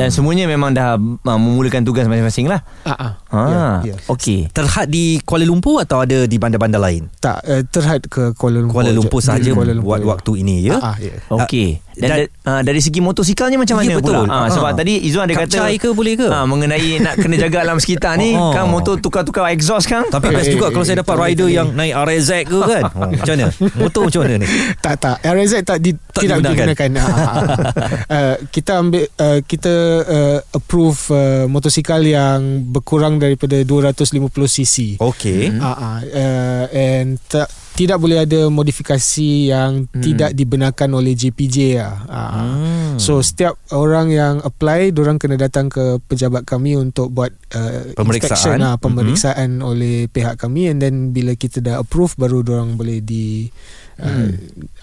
Dan 0.00 0.08
semuanya 0.08 0.48
memang 0.48 0.72
dah 0.72 0.96
uh, 0.96 1.38
memulakan 1.38 1.84
tugas 1.84 2.08
masing-masing 2.08 2.48
lah. 2.48 2.64
Ah, 2.88 2.96
ah. 2.96 3.12
Ha. 3.32 3.40
Ya, 3.84 3.92
ya. 3.92 3.96
Okey. 4.08 4.48
Terhad 4.52 4.88
di 4.88 5.20
Kuala 5.24 5.44
Lumpur 5.44 5.84
atau 5.84 6.00
ada 6.00 6.24
di 6.24 6.36
bandar-bandar 6.40 6.80
lain? 6.80 7.12
Tak 7.20 7.44
uh, 7.44 7.62
terhad 7.68 8.08
ke 8.08 8.32
Kuala 8.36 8.64
Lumpur. 8.64 8.80
Kuala 8.80 8.92
Lumpur 8.96 9.20
Lumpur, 9.20 9.84
buat 9.84 10.00
ya. 10.00 10.06
waktu 10.08 10.32
ini 10.40 10.56
ya. 10.64 10.76
Ah, 10.80 10.92
ah, 10.92 10.96
ya. 10.96 11.14
Okey. 11.28 11.68
Dan, 11.94 12.08
Dan- 12.08 12.18
dan 12.24 12.50
uh, 12.50 12.62
dari 12.62 12.78
segi 12.78 12.98
motosikalnya 12.98 13.56
macam 13.56 13.74
Ya, 13.74 13.80
mana 13.82 13.94
betul. 13.96 14.14
pula? 14.18 14.20
Ha, 14.24 14.36
Ah. 14.38 14.48
sebab 14.48 14.70
tadi 14.74 14.92
Izzuan 15.02 15.24
ada 15.24 15.34
kata 15.36 15.56
Kapcai 15.60 15.76
ke 15.76 15.88
boleh 15.90 16.14
ke? 16.14 16.24
Ha, 16.24 16.38
mengenai 16.42 16.72
nak 16.98 17.14
kena 17.16 17.36
jaga 17.38 17.58
alam 17.60 17.76
sekitar 17.76 18.16
ni 18.16 18.32
Oh. 18.38 18.50
kan 18.50 18.64
motor 18.66 18.96
tukar-tukar 18.96 19.48
exhaust 19.48 19.86
kan? 19.86 20.04
Tapi 20.06 20.30
best 20.30 20.48
Eh, 20.48 20.52
juga 20.52 20.66
eh, 20.66 20.70
kalau 20.70 20.82
saya 20.82 20.98
dapat 20.98 21.12
tak 21.12 21.22
rider 21.22 21.44
boleh. 21.44 21.54
yang 21.54 21.68
naik 21.70 21.92
RZ 21.94 22.30
ke 22.44 22.58
kan. 22.72 22.82
Oh, 22.88 23.08
macam 23.08 23.34
mana? 23.34 23.46
Motor 23.74 24.00
macam 24.06 24.20
mana 24.20 24.34
ni? 24.36 24.46
Tak 24.78 24.94
tak 24.98 25.16
RZ 25.20 25.52
tak, 25.62 25.78
di, 25.78 25.90
Tak 25.92 26.20
tidak 26.20 26.36
digunakan. 26.40 26.66
digunakan. 26.88 26.90
Uh, 28.08 28.34
kita 28.54 28.72
ambil 28.74 29.04
uh, 29.14 29.38
kita 29.42 29.74
uh, 30.02 30.38
approve 30.50 31.00
uh, 31.08 31.20
motosikal 31.46 32.00
yang 32.00 32.40
berkurang 32.66 33.16
daripada 33.16 33.60
250 33.60 34.16
cc. 34.48 34.76
Okey. 34.98 35.52
Ah, 35.54 35.66
ah, 35.68 35.98
uh, 36.02 36.64
and 36.70 37.20
tak 37.26 37.48
tidak 37.72 37.96
boleh 37.96 38.20
ada 38.20 38.46
modifikasi 38.46 39.30
yang 39.48 39.84
Hmm. 39.84 39.98
tidak 39.98 40.30
dibenarkan 40.32 40.92
oleh 40.92 41.12
JPJ 41.12 41.56
lah. 41.76 41.96
Ah. 42.04 42.28
Hmm. 42.36 42.96
So 42.96 43.18
setiap 43.18 43.56
orang 43.70 44.08
yang 44.08 44.34
apply 44.38 44.92
Diorang 44.92 45.16
kena 45.16 45.36
datang 45.36 45.66
ke 45.66 45.96
pejabat 46.02 46.44
kami 46.44 46.74
Untuk 46.74 47.08
buat 47.08 47.32
uh, 47.50 47.94
Pemeriksaan. 47.94 48.28
inspection, 48.30 48.56
ah, 48.60 48.76
Pemeriksaan 48.76 49.50
Mhm. 49.54 49.64
oleh 49.64 49.96
pihak 50.06 50.36
kami 50.36 50.68
And 50.68 50.78
then 50.78 50.94
bila 51.10 51.32
kita 51.32 51.58
dah 51.58 51.78
approve 51.78 52.12
Baru 52.14 52.40
diorang 52.40 52.76
boleh 52.76 53.00
di 53.00 53.48
uh, 53.98 54.28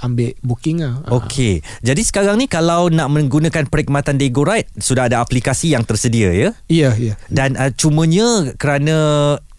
Ambil 0.02 0.34
booking 0.40 0.82
lah 0.82 1.06
Ah. 1.06 1.16
Okey. 1.16 1.62
Jadi 1.80 2.02
sekarang 2.02 2.36
ni 2.36 2.46
kalau 2.46 2.90
nak 2.90 3.08
menggunakan 3.08 3.66
perkhidmatan 3.66 4.18
Dego 4.18 4.42
Ride 4.42 4.70
sudah 4.76 5.06
ada 5.06 5.20
aplikasi 5.20 5.72
yang 5.72 5.84
tersedia 5.84 6.32
ya. 6.32 6.50
Ya 6.66 6.90
ya 6.94 7.14
Dan 7.28 7.54
uh, 7.54 7.70
cumanya 7.72 8.26
kerana 8.56 8.98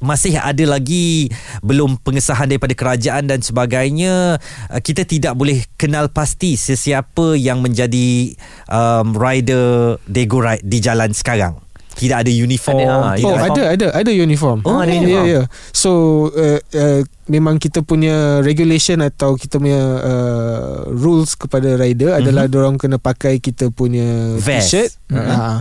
masih 0.01 0.41
ada 0.41 0.65
lagi 0.65 1.29
belum 1.61 2.01
pengesahan 2.01 2.49
daripada 2.49 2.73
kerajaan 2.73 3.29
dan 3.29 3.45
sebagainya 3.45 4.41
uh, 4.73 4.81
kita 4.81 5.05
tidak 5.05 5.37
boleh 5.37 5.61
kenal 5.77 6.09
pasti 6.09 6.57
sesiapa 6.57 7.37
yang 7.37 7.61
menjadi 7.61 8.33
um, 8.67 9.13
rider 9.13 10.01
Dego 10.09 10.41
Ride 10.41 10.65
di 10.65 10.81
jalan 10.81 11.13
sekarang. 11.13 11.61
Tidak 11.91 12.17
ada 12.25 12.33
uniform. 12.33 12.81
Ada, 12.81 13.19
tidak 13.19 13.29
Oh 13.29 13.35
uniform. 13.37 13.45
ada 13.53 13.63
ada 13.77 13.87
ada 13.93 14.11
uniform. 14.15 14.59
Oh, 14.65 14.79
ada 14.81 14.89
Ya 14.89 15.01
uniform. 15.05 15.27
ya. 15.29 15.43
So 15.75 15.91
uh, 16.33 16.59
uh, 16.73 17.03
memang 17.31 17.63
kita 17.63 17.87
punya 17.87 18.43
regulation 18.43 18.99
atau 19.07 19.39
kita 19.39 19.63
punya 19.63 19.79
uh, 20.03 20.91
rules 20.91 21.39
kepada 21.39 21.79
rider 21.79 22.11
mm-hmm. 22.11 22.27
adalah 22.27 22.45
diorang 22.51 22.75
kena 22.75 22.99
pakai 22.99 23.39
kita 23.39 23.71
punya. 23.71 24.35
Vest. 24.43 24.75
t-shirt 24.75 24.91
Mhm. 25.11 25.27
uh, 25.27 25.59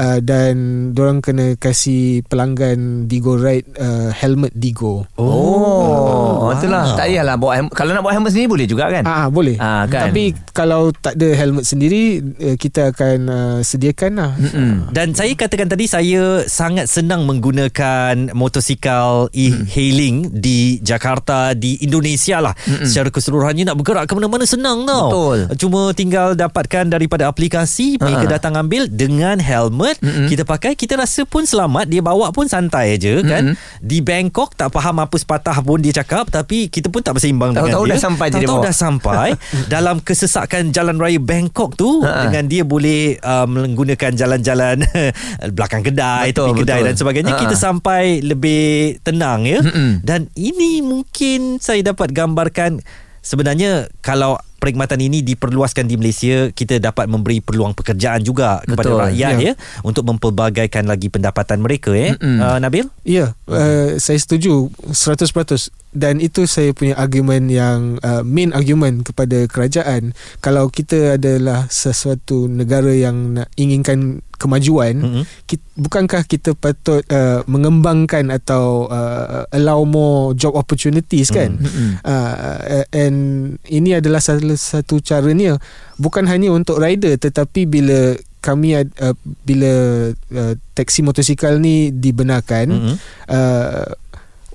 uh, 0.00 0.18
dan 0.24 0.54
diorang 0.96 1.20
kena 1.20 1.52
kasih 1.60 2.24
pelanggan 2.32 3.04
Digo 3.04 3.36
Ride 3.36 3.68
uh, 3.76 4.08
helmet 4.08 4.56
Digo. 4.56 5.04
Oh, 5.20 6.48
wow. 6.48 6.56
itulah. 6.56 6.96
Tak 6.96 7.08
payahlah 7.08 7.36
bawa 7.36 7.52
helmet. 7.60 7.72
Kalau 7.76 7.90
nak 7.92 8.02
bawa 8.04 8.12
helmet 8.16 8.32
sendiri 8.32 8.48
boleh 8.48 8.66
juga 8.68 8.84
kan? 8.88 9.04
Ah 9.04 9.28
boleh. 9.28 9.60
Ah, 9.60 9.84
kan? 9.84 10.08
Tapi 10.08 10.32
kalau 10.56 10.96
tak 10.96 11.20
ada 11.20 11.28
helmet 11.36 11.68
sendiri 11.68 12.24
uh, 12.40 12.56
kita 12.56 12.96
akan 12.96 13.18
uh, 13.28 13.58
sediakan 13.60 14.12
lah. 14.16 14.32
Mm-mm. 14.36 14.92
Dan 14.96 15.12
saya 15.12 15.32
katakan 15.36 15.68
tadi 15.68 15.84
saya 15.88 16.44
sangat 16.48 16.88
senang 16.88 17.28
menggunakan 17.28 18.32
motosikal 18.32 19.28
e-hailing 19.36 20.32
di 20.32 20.80
Jakarta 20.80 21.05
di 21.54 21.78
Indonesia 21.80 22.40
lah. 22.40 22.54
Mm-mm. 22.58 22.84
Secara 22.84 23.08
keseluruhannya 23.08 23.64
nak 23.64 23.76
bergerak 23.76 24.04
ke 24.04 24.12
mana-mana 24.12 24.42
senang 24.42 24.82
tau. 24.82 25.06
Betul. 25.06 25.38
Cuma 25.56 25.80
tinggal 25.92 26.34
dapatkan 26.34 26.88
daripada 26.88 27.26
aplikasi, 27.26 27.96
Ha. 27.96 28.02
mereka 28.02 28.26
datang 28.32 28.54
ambil 28.56 28.86
dengan 28.86 29.38
helmet, 29.38 29.98
Mm-mm. 29.98 30.26
kita 30.26 30.42
pakai, 30.42 30.74
kita 30.74 30.96
rasa 30.96 31.22
pun 31.22 31.42
selamat, 31.42 31.86
dia 31.86 32.00
bawa 32.00 32.30
pun 32.30 32.46
santai 32.46 32.96
aja 32.96 33.20
kan. 33.20 33.52
Mm-mm. 33.52 33.78
Di 33.78 33.98
Bangkok 34.00 34.52
tak 34.52 34.70
faham 34.70 34.98
apa 34.98 35.14
sepatah 35.14 35.58
pun 35.58 35.78
dia 35.78 35.94
cakap 35.94 36.26
tapi 36.26 36.66
kita 36.66 36.88
pun 36.88 37.00
tak 37.00 37.14
berseimbang 37.14 37.52
dengan 37.52 37.68
Tahu-tahu 37.68 37.84
dia. 37.84 37.92
dah 37.92 38.00
sampai 38.00 38.26
je 38.26 38.38
dia 38.38 38.48
bawa. 38.48 38.62
dah 38.62 38.74
sampai 38.74 39.28
dalam 39.72 39.96
kesesakan 39.98 40.70
jalan 40.70 40.96
raya 40.96 41.18
Bangkok 41.18 41.74
tu 41.74 41.98
Ha. 41.98 42.24
dengan 42.24 42.44
dia 42.44 42.62
boleh 42.62 43.18
uh, 43.18 43.44
menggunakan 43.44 44.12
jalan-jalan 44.12 44.80
belakang 45.56 45.82
kedai, 45.82 46.30
Betul, 46.30 46.46
tepi 46.46 46.60
kedai 46.60 46.74
betul. 46.76 46.86
dan 46.86 46.94
sebagainya 46.96 47.32
Ha. 47.32 47.40
kita 47.40 47.54
sampai 47.54 48.02
lebih 48.20 48.64
tenang 49.02 49.42
ya. 49.42 49.60
Mm-mm. 49.60 50.00
Dan 50.00 50.30
ini 50.34 50.80
mungkin 50.86 51.58
saya 51.58 51.82
dapat 51.82 52.14
gambarkan 52.14 52.80
sebenarnya 53.26 53.90
kalau 54.00 54.38
perkhidmatan 54.66 54.98
ini 54.98 55.22
diperluaskan 55.22 55.86
di 55.86 55.94
Malaysia 55.94 56.50
kita 56.50 56.82
dapat 56.82 57.06
memberi 57.06 57.38
peluang 57.38 57.70
pekerjaan 57.76 58.22
juga 58.22 58.58
kepada 58.66 58.90
Betul, 58.90 59.02
rakyat 59.02 59.34
ya. 59.38 59.52
ya. 59.52 59.52
untuk 59.86 60.02
mempelbagaikan 60.10 60.90
lagi 60.90 61.06
pendapatan 61.06 61.62
mereka 61.62 61.94
ya. 61.94 62.18
Mm-mm. 62.18 62.38
Uh, 62.42 62.58
Nabil? 62.58 62.86
Ya, 63.06 63.38
uh, 63.46 63.94
saya 63.98 64.18
setuju 64.18 64.70
100%. 64.90 65.70
Dan 65.96 66.20
itu 66.20 66.44
saya 66.44 66.70
punya 66.70 66.92
argument 66.94 67.48
yang 67.48 67.96
uh, 68.04 68.20
main 68.20 68.52
argument 68.52 69.00
kepada 69.00 69.48
kerajaan 69.48 70.12
kalau 70.38 70.68
kita 70.68 71.16
adalah 71.16 71.64
sesuatu 71.66 72.44
negara 72.46 72.92
yang 72.92 73.32
nak 73.34 73.48
inginkan 73.56 74.20
kemajuan 74.36 75.00
Mhm. 75.00 75.22
kita, 75.48 75.64
bukankah 75.74 76.22
kita 76.22 76.52
patut 76.52 77.00
uh, 77.08 77.40
mengembangkan 77.48 78.28
atau 78.28 78.84
uh, 78.86 79.48
allow 79.48 79.80
more 79.82 80.36
job 80.36 80.52
opportunities 80.52 81.32
kan 81.32 81.56
Mm-mm. 81.56 81.96
uh, 82.04 82.84
and 82.92 83.16
ini 83.64 83.96
adalah 83.96 84.20
salah 84.20 84.54
satu 84.54 85.00
caranya 85.00 85.56
bukan 85.96 86.28
hanya 86.28 86.52
untuk 86.52 86.76
rider 86.76 87.16
tetapi 87.16 87.64
bila 87.64 88.12
kami 88.44 88.76
uh, 88.76 89.16
bila 89.42 89.72
uh, 90.12 90.54
taksi 90.70 91.00
motosikal 91.00 91.56
ni 91.56 91.88
dibenarkan 91.90 92.66
Mhm. 92.68 92.94
uh, 93.32 93.88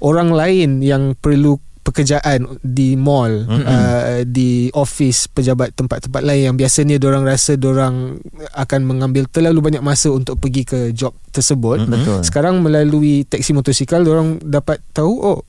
orang 0.01 0.33
lain 0.33 0.81
yang 0.81 1.13
perlu 1.15 1.57
pekerjaan 1.81 2.61
di 2.61 2.93
mall 2.93 3.41
Mm-mm. 3.41 3.65
uh, 3.65 4.21
di 4.21 4.69
office 4.71 5.25
pejabat 5.25 5.73
tempat-tempat 5.73 6.21
lain 6.21 6.53
yang 6.53 6.55
biasanya 6.55 7.01
orang 7.01 7.25
rasa 7.25 7.57
orang 7.57 8.21
akan 8.53 8.81
mengambil 8.85 9.25
terlalu 9.25 9.73
banyak 9.73 9.81
masa 9.81 10.13
untuk 10.13 10.37
pergi 10.37 10.61
ke 10.61 10.79
job 10.93 11.09
tersebut 11.33 11.81
Mm-mm. 11.81 11.91
Betul. 11.91 12.19
sekarang 12.21 12.61
melalui 12.61 13.25
taksi 13.25 13.57
motosikal 13.57 14.05
orang 14.05 14.37
dapat 14.39 14.77
tahu 14.93 15.13
oh 15.25 15.39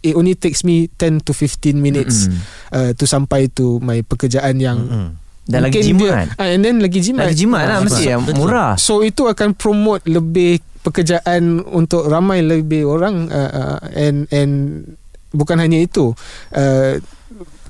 it 0.00 0.16
only 0.16 0.32
takes 0.32 0.64
me 0.64 0.88
10 0.96 1.20
to 1.22 1.36
15 1.36 1.76
minutes 1.76 2.26
Mm-mm. 2.26 2.40
uh, 2.72 2.90
to 2.96 3.04
sampai 3.04 3.52
to 3.52 3.76
my 3.80 4.00
pekerjaan 4.00 4.56
yang 4.58 4.80
Mhm. 4.80 5.08
Dan 5.42 5.66
lagi 5.66 5.82
mungkin 5.82 5.98
jimat. 5.98 6.26
dia, 6.30 6.38
ah, 6.38 6.48
and 6.54 6.62
then 6.62 6.78
lagi 6.78 6.98
jimat 7.02 7.26
Lagi 7.26 7.38
jimat 7.42 7.66
lah 7.66 7.76
Ah, 7.76 7.80
mesti 7.82 8.02
yang 8.06 8.22
murah. 8.38 8.78
So 8.78 9.02
itu 9.02 9.26
akan 9.26 9.58
promote 9.58 10.06
lebih 10.06 10.62
pekerjaan 10.82 11.62
untuk 11.64 12.06
ramai 12.06 12.42
lebih 12.42 12.86
orang 12.86 13.30
uh, 13.30 13.50
uh, 13.50 13.78
and 13.94 14.26
and 14.30 14.52
bukan 15.30 15.58
hanya 15.58 15.80
itu. 15.80 16.12
Uh, 16.50 16.98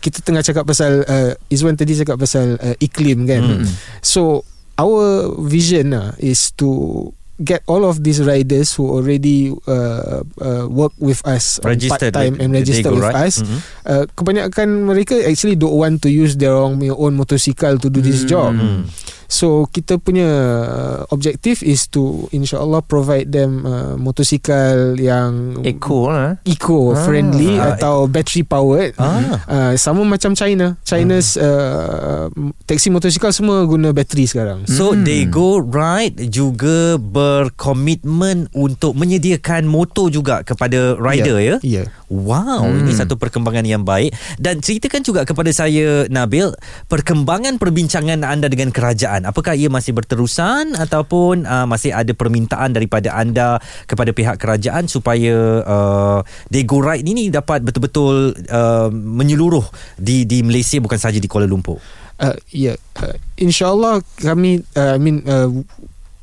kita 0.02 0.18
tengah 0.18 0.42
cakap 0.42 0.66
pasal 0.66 1.06
uh, 1.06 1.30
Izwan 1.46 1.78
tadi 1.78 1.94
cakap 1.94 2.18
pasal 2.18 2.58
uh, 2.58 2.74
iklim 2.82 3.22
kan. 3.22 3.62
Mm. 3.62 3.70
So 4.02 4.42
our 4.74 5.30
vision 5.38 5.94
uh, 5.94 6.10
is 6.18 6.50
to 6.58 7.06
get 7.42 7.62
all 7.66 7.82
of 7.82 8.02
these 8.02 8.22
riders 8.22 8.74
who 8.74 8.86
already 8.86 9.50
uh, 9.66 10.22
uh, 10.38 10.64
work 10.70 10.94
with 10.98 11.18
us 11.26 11.58
Registered 11.62 12.14
part 12.14 12.14
time 12.14 12.38
and 12.38 12.54
registered 12.54 12.92
go, 12.92 12.98
with 12.98 13.08
right? 13.10 13.26
us 13.26 13.42
Mhm. 13.42 13.58
uh, 13.82 14.04
kebanyakan 14.14 14.68
mereka 14.86 15.18
actually 15.26 15.58
don't 15.58 15.74
want 15.74 15.98
to 15.98 16.10
use 16.10 16.38
their 16.38 16.54
own, 16.54 16.78
own 16.78 17.14
motorcycle 17.14 17.78
to 17.78 17.90
do 17.90 17.98
this 17.98 18.22
Hmm. 18.22 18.30
job 18.30 18.52
Hmm. 18.54 18.86
So 19.32 19.64
kita 19.66 19.96
punya 19.96 20.28
uh, 20.60 20.98
objective 21.08 21.64
is 21.64 21.88
to 21.88 22.28
insyaallah 22.30 22.84
provide 22.84 23.32
them 23.32 23.64
uh, 23.64 23.96
motosikal 23.96 24.92
yang 24.94 25.56
Eco 25.64 26.12
lah. 26.12 26.36
eco 26.44 26.92
friendly 26.94 27.56
Ah. 27.56 27.72
atau 27.72 28.04
battery 28.04 28.44
powered. 28.44 28.92
Ah. 29.00 29.40
Uh, 29.48 29.72
sama 29.74 30.04
macam 30.04 30.36
China. 30.36 30.76
China's 30.84 31.40
uh, 31.40 32.28
taksi 32.64 32.92
motosikal 32.92 33.32
semua 33.32 33.64
guna 33.64 33.96
bateri 33.96 34.28
sekarang. 34.28 34.68
So 34.68 34.92
Hmm. 34.92 35.08
they 35.08 35.24
go 35.24 35.56
right 35.56 36.12
juga 36.28 37.00
berkomitmen 37.00 38.52
untuk 38.52 38.92
menyediakan 38.92 39.64
motor 39.64 40.12
juga 40.12 40.44
kepada 40.44 40.92
rider 41.00 41.40
ya. 41.40 41.56
Ya. 41.64 41.84
Wow, 42.12 42.68
Hmm. 42.68 42.84
ini 42.84 42.92
satu 42.92 43.16
perkembangan 43.16 43.64
yang 43.64 43.80
baik 43.80 44.12
dan 44.36 44.60
ceritakan 44.60 45.00
juga 45.00 45.24
kepada 45.24 45.48
saya 45.48 46.04
Nabil 46.06 46.52
perkembangan 46.86 47.56
perbincangan 47.56 48.20
anda 48.20 48.52
dengan 48.52 48.68
kerajaan. 48.68 49.21
Apakah 49.24 49.56
ia 49.56 49.72
masih 49.72 49.94
berterusan 49.96 50.74
ataupun 50.76 51.44
uh, 51.44 51.66
masih 51.68 51.94
ada 51.94 52.10
permintaan 52.12 52.74
daripada 52.74 53.14
anda 53.14 53.58
kepada 53.86 54.10
pihak 54.12 54.36
kerajaan 54.38 54.86
supaya 54.86 55.62
uh, 55.64 56.18
they 56.52 56.66
go 56.66 56.82
right 56.82 57.02
ini 57.02 57.28
dapat 57.32 57.62
betul-betul 57.62 58.36
uh, 58.50 58.88
menyeluruh 58.92 59.64
di 59.98 60.24
di 60.26 60.42
Malaysia 60.42 60.78
bukan 60.82 60.98
sahaja 60.98 61.18
di 61.18 61.28
Kuala 61.30 61.46
Lumpur. 61.46 61.78
Uh, 62.20 62.36
ya. 62.52 62.78
Uh, 62.98 63.16
InsyaAllah 63.40 64.04
kami 64.22 64.62
uh, 64.76 64.94
I 64.94 65.00
mean 65.00 65.26
uh, 65.26 65.50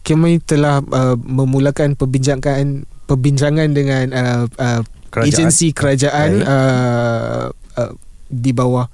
kami 0.06 0.40
telah 0.42 0.80
uh, 0.80 1.16
memulakan 1.20 2.00
perbincangan 2.00 2.88
perbincangan 3.10 3.74
dengan 3.74 4.06
uh, 4.14 4.46
uh, 4.58 4.82
Kerajaan. 5.10 5.50
agensi 5.50 5.74
kerajaan 5.74 6.30
uh, 6.46 7.50
uh, 7.50 7.94
di 8.30 8.54
bawah 8.54 8.86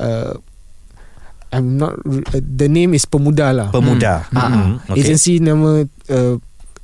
uh, 0.00 0.40
I'm 1.50 1.76
not 1.76 1.98
uh, 2.00 2.38
the 2.38 2.66
name 2.66 2.92
is 2.92 3.04
Pemuda 3.04 3.50
lah. 3.50 3.68
Pemuda. 3.70 4.26
Ah, 4.30 4.46
Hmm. 4.46 4.78
ah. 4.80 4.94
Agensi 4.94 5.38
nama 5.38 5.82
uh, 5.82 6.34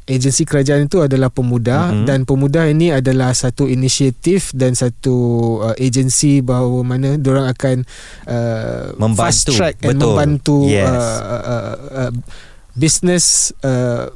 agensi 0.04 0.42
kerajaan 0.42 0.86
itu 0.86 1.02
adalah 1.02 1.30
Pemuda 1.30 1.90
Mhm. 1.90 2.04
dan 2.04 2.22
Pemuda 2.22 2.62
ini 2.64 2.90
adalah 2.90 3.30
satu 3.30 3.66
inisiatif 3.66 4.50
dan 4.50 4.74
satu 4.74 5.14
uh, 5.62 5.74
agensi 5.76 6.38
bahawa 6.40 6.82
mana 6.82 7.14
orang 7.16 7.46
akan 7.48 7.76
uh, 8.24 8.94
Membantu. 8.96 9.18
fast 9.20 9.42
track 9.50 9.82
and 9.82 9.98
Betul. 9.98 10.14
membantu 10.14 10.58
Yes. 10.64 10.86
uh, 10.86 11.20
uh, 11.22 11.74
uh, 12.02 12.12
business 12.72 13.24
uh, 13.62 14.10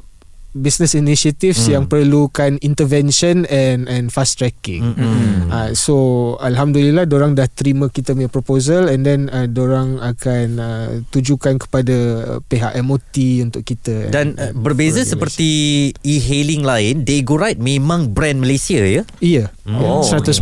business 0.51 0.93
initiatives 0.93 1.63
Hmm. 1.63 1.71
yang 1.71 1.83
perlukan 1.85 2.59
intervention 2.59 3.47
and 3.47 3.87
and 3.87 4.09
fast 4.09 4.35
tracking. 4.35 4.83
Hmm. 4.95 5.47
Uh, 5.47 5.69
so 5.71 5.95
alhamdulillah 6.39 7.07
orang 7.07 7.33
dah 7.33 7.47
terima 7.47 7.87
kita 7.87 8.11
punya 8.11 8.27
proposal 8.27 8.87
and 8.87 9.03
then 9.03 9.27
uh, 9.29 9.47
orang 9.55 9.99
akan 9.99 10.47
uh, 10.57 10.87
tujukan 11.09 11.55
kepada 11.57 11.95
uh, 12.25 12.39
pihak 12.41 12.71
MOT 12.81 13.15
untuk 13.41 13.61
kita 13.61 14.09
Dan 14.09 14.35
uh, 14.35 14.51
berbeza 14.51 15.03
seperti 15.03 15.49
e-hailing 16.01 16.61
lain, 16.61 17.03
Dego 17.03 17.35
Ride 17.35 17.59
memang 17.59 18.11
brand 18.11 18.39
Malaysia 18.39 18.79
ya. 18.79 19.03
iya 19.19 19.47
Oh, 19.61 20.01
oh, 20.01 20.03
100% 20.03 20.41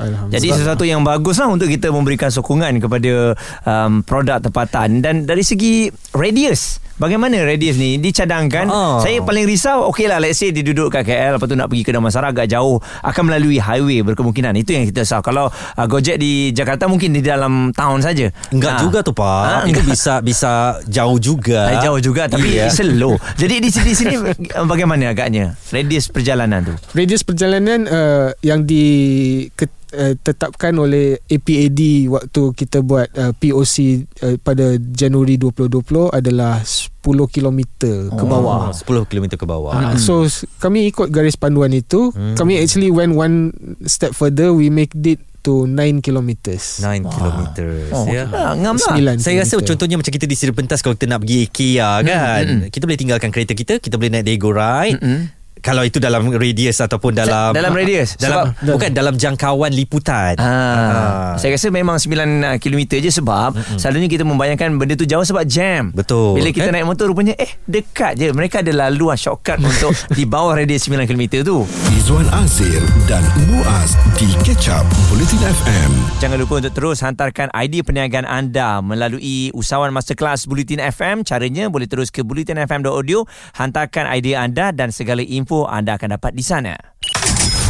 alhamdulillah 0.00 0.32
Jadi 0.32 0.48
sesuatu 0.48 0.82
yang 0.82 1.04
bagus 1.04 1.38
lah 1.38 1.46
untuk 1.46 1.68
kita 1.68 1.92
memberikan 1.92 2.32
sokongan 2.32 2.80
kepada 2.80 3.36
um, 3.62 4.00
produk 4.02 4.40
tempatan 4.40 4.98
dan 4.98 5.22
dari 5.22 5.44
segi 5.44 5.92
radius 6.16 6.80
Bagaimana 6.96 7.44
radius 7.44 7.76
ni 7.76 8.00
dicadangkan 8.00 8.66
Oh. 8.66 8.96
Saya 8.98 9.20
paling 9.20 9.44
risau 9.44 9.84
Okey 9.86 10.08
lah 10.08 10.16
let's 10.16 10.40
say 10.40 10.48
dia 10.48 10.64
duduk 10.64 10.88
kat 10.88 11.04
KL 11.04 11.36
Lepas 11.36 11.44
tu 11.44 11.52
nak 11.52 11.68
pergi 11.68 11.84
ke 11.84 11.92
Damansara 11.92 12.32
agak 12.32 12.48
jauh 12.48 12.80
Akan 13.00 13.28
melalui 13.28 13.60
highway 13.60 14.00
berkemungkinan 14.00 14.56
Itu 14.56 14.72
yang 14.72 14.88
kita 14.88 15.04
risau 15.04 15.20
Kalau 15.20 15.44
uh, 15.46 15.86
Gojek 15.86 16.16
di 16.16 16.50
Jakarta 16.50 16.88
Mungkin 16.88 17.12
di 17.12 17.20
dalam 17.20 17.68
town 17.70 18.00
saja 18.00 18.32
Enggak 18.48 18.72
Ah. 18.72 18.80
juga 18.80 18.98
tu 19.00 19.12
pak. 19.12 19.28
Ah, 19.44 19.60
Itu 19.62 19.76
enggak. 19.76 19.84
bisa 19.86 20.12
bisa 20.18 20.52
jauh 20.88 21.20
juga. 21.20 21.68
Ah, 21.68 21.84
Jauh 21.84 22.00
juga 22.00 22.26
Tapi 22.26 22.48
Iya. 22.56 22.72
slow 22.72 23.20
Jadi 23.36 23.54
di 23.58 23.68
sini, 23.68 23.86
di 23.86 23.94
sini 23.94 24.14
Bagaimana 24.64 25.12
agaknya 25.12 25.52
Radius 25.68 26.08
perjalanan 26.08 26.64
tu 26.64 26.72
radius 26.96 27.20
perjalanan 27.20 27.84
uh, 27.84 28.32
yang 28.40 28.64
di 28.64 28.84
ke, 29.52 29.68
uh, 29.96 30.14
tetapkan 30.14 30.76
oleh 30.76 31.16
APAD 31.24 31.80
waktu 32.06 32.42
kita 32.52 32.84
buat 32.84 33.08
uh, 33.16 33.32
POC 33.32 33.76
uh, 34.20 34.36
pada 34.38 34.76
Januari 34.76 35.40
2020 35.40 36.12
adalah 36.12 36.60
10 36.60 36.92
km 37.26 37.60
ke 38.12 38.24
bawah. 38.24 38.70
Oh, 38.70 38.74
10 38.74 39.08
km 39.08 39.26
ke 39.34 39.46
bawah. 39.48 39.72
Ah, 39.72 39.94
so 39.96 40.28
kami 40.58 40.92
ikut 40.92 41.08
garis 41.08 41.34
panduan 41.34 41.72
itu. 41.72 42.12
Hmm. 42.12 42.36
Kami 42.36 42.60
actually 42.60 42.92
went 42.92 43.16
one 43.16 43.50
step 43.88 44.12
further. 44.12 44.52
We 44.52 44.68
make 44.68 44.92
it 44.92 45.22
to 45.46 45.70
9 45.70 46.02
kilometers. 46.02 46.82
9 46.82 47.06
km 47.06 47.40
Oh, 47.94 48.04
ya. 48.10 48.26
ah, 48.34 48.52
Ngam 48.58 48.74
lah 48.74 48.82
Sembilan 48.82 49.14
Saya 49.22 49.46
rasa 49.46 49.62
contohnya 49.62 49.94
macam 49.94 50.10
kita 50.10 50.26
di 50.26 50.34
Seri 50.34 50.50
Pentas 50.50 50.82
kalau 50.82 50.98
kita 50.98 51.06
nak 51.06 51.22
pergi 51.22 51.46
IKEA 51.46 51.90
kan. 52.02 52.44
Kita 52.66 52.82
boleh 52.84 52.98
tinggalkan 52.98 53.30
kereta 53.30 53.54
kita, 53.54 53.78
kita 53.78 53.94
boleh 53.94 54.18
naik 54.18 54.26
Dego 54.26 54.50
Ride. 54.50 54.98
Mm-mm. 54.98 55.35
Kalau 55.58 55.82
itu 55.82 55.96
dalam 55.96 56.28
radius 56.30 56.78
ataupun 56.78 57.10
dalam 57.12 57.50
Dalam 57.50 57.72
radius? 57.72 58.14
dalam 58.14 58.52
Sebab- 58.52 58.70
bukan 58.70 58.90
dalam 58.92 59.14
jangkauan 59.14 59.72
liputan. 59.72 60.36
Ah, 60.36 60.46
Ah. 60.46 61.32
Saya 61.36 61.52
rasa 61.52 61.68
memang 61.68 61.96
9 61.96 62.22
km 62.56 62.80
je 62.94 63.10
sebab 63.10 63.50
mm-hmm. 63.52 63.76
selalunya 63.76 64.06
kita 64.06 64.22
membayangkan 64.22 64.68
benda 64.74 64.94
tu 64.94 65.02
jauh 65.02 65.22
sebab 65.22 65.42
jam. 65.42 65.90
Betul. 65.90 66.36
Bila 66.36 66.48
kita 66.50 66.68
Kan? 66.68 66.76
naik 66.76 66.86
motor 66.86 67.08
rupanya 67.08 67.34
eh 67.34 67.50
dekat 67.64 68.14
je. 68.14 68.30
Mereka 68.30 68.60
ada 68.60 68.72
laluan 68.84 69.16
shortcut 69.16 69.56
untuk 69.66 69.90
di 70.12 70.22
bawah 70.22 70.54
radius 70.54 70.86
9 70.86 71.02
km 71.04 71.42
tu. 71.42 71.64
Izwan 71.90 72.28
Azir 72.32 72.78
dan 73.04 73.24
Muaz 73.46 73.96
di 74.14 74.28
Catch 74.40 74.70
Up 74.70 74.86
Bulletin 75.08 75.40
FM. 75.42 75.90
Jangan 76.18 76.36
lupa 76.36 76.54
untuk 76.58 76.72
terus 76.72 77.00
hantarkan 77.00 77.48
idea 77.56 77.80
perniagaan 77.80 78.24
anda 78.24 78.78
melalui 78.78 79.48
usahawan 79.50 79.90
masterclass 79.90 80.44
Bulletin 80.44 80.78
FM. 80.78 81.22
Caranya 81.22 81.66
boleh 81.66 81.86
terus 81.86 82.08
ke 82.08 82.22
bulletinfm.audio, 82.22 83.24
hantarkan 83.52 84.06
idea 84.08 84.40
anda 84.40 84.70
dan 84.70 84.90
segala 84.90 85.20
info 85.20 85.45
anda 85.70 85.94
akan 85.94 86.18
dapat 86.18 86.34
di 86.34 86.42
sana. 86.42 86.74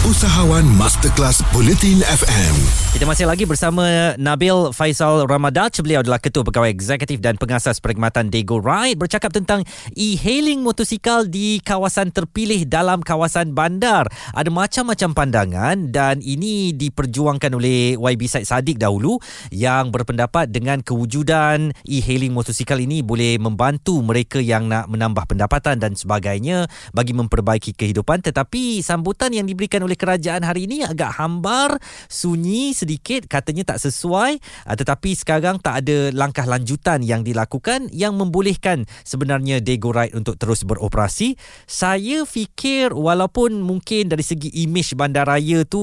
Usahawan 0.07 0.63
Masterclass 0.79 1.43
Bulletin 1.51 1.99
FM. 2.07 2.55
Kita 2.95 3.03
masih 3.03 3.27
lagi 3.27 3.43
bersama 3.43 4.15
Nabil 4.15 4.71
Faisal 4.71 5.27
Ramadaj. 5.27 5.83
Beliau 5.83 6.07
adalah 6.07 6.23
Ketua 6.23 6.47
Pegawai 6.47 6.71
Eksekutif 6.71 7.19
dan 7.19 7.35
Pengasas 7.35 7.83
Perkhidmatan 7.83 8.31
Dego 8.31 8.63
Ride 8.63 8.95
bercakap 8.95 9.35
tentang 9.35 9.67
e-hailing 9.99 10.63
motosikal 10.63 11.27
di 11.27 11.59
kawasan 11.59 12.15
terpilih 12.15 12.71
dalam 12.71 13.03
kawasan 13.03 13.51
bandar. 13.51 14.07
Ada 14.31 14.47
macam-macam 14.47 15.11
pandangan 15.11 15.91
dan 15.91 16.23
ini 16.23 16.71
diperjuangkan 16.71 17.51
oleh 17.59 17.99
YB 17.99 18.31
Said 18.31 18.47
Saddiq 18.47 18.79
dahulu 18.79 19.19
yang 19.51 19.91
berpendapat 19.91 20.55
dengan 20.55 20.87
kewujudan 20.87 21.75
e-hailing 21.83 22.31
motosikal 22.31 22.79
ini 22.79 23.03
boleh 23.03 23.43
membantu 23.43 23.99
mereka 24.07 24.39
yang 24.39 24.71
nak 24.71 24.87
menambah 24.87 25.27
pendapatan 25.27 25.83
dan 25.83 25.99
sebagainya 25.99 26.71
bagi 26.95 27.11
memperbaiki 27.11 27.75
kehidupan 27.75 28.23
tetapi 28.23 28.87
sambutan 28.87 29.35
yang 29.35 29.51
diberikan 29.51 29.83
oleh 29.83 29.96
oleh 29.97 30.05
kerajaan 30.05 30.45
hari 30.45 30.69
ini 30.69 30.85
agak 30.85 31.17
hambar, 31.17 31.81
sunyi 32.13 32.77
sedikit, 32.77 33.25
katanya 33.25 33.73
tak 33.73 33.81
sesuai 33.81 34.37
uh, 34.69 34.77
tetapi 34.77 35.17
sekarang 35.17 35.57
tak 35.57 35.81
ada 35.81 36.13
langkah 36.13 36.45
lanjutan 36.45 37.01
yang 37.01 37.25
dilakukan 37.25 37.89
yang 37.97 38.13
membolehkan 38.13 38.85
sebenarnya 39.09 39.65
Dago 39.65 39.97
Ride 39.97 40.13
untuk 40.13 40.37
terus 40.37 40.69
beroperasi. 40.69 41.41
Saya 41.65 42.29
fikir 42.29 42.93
walaupun 42.93 43.65
mungkin 43.65 44.13
dari 44.13 44.21
segi 44.21 44.53
imej 44.53 44.93
bandaraya 44.93 45.65
tu 45.65 45.81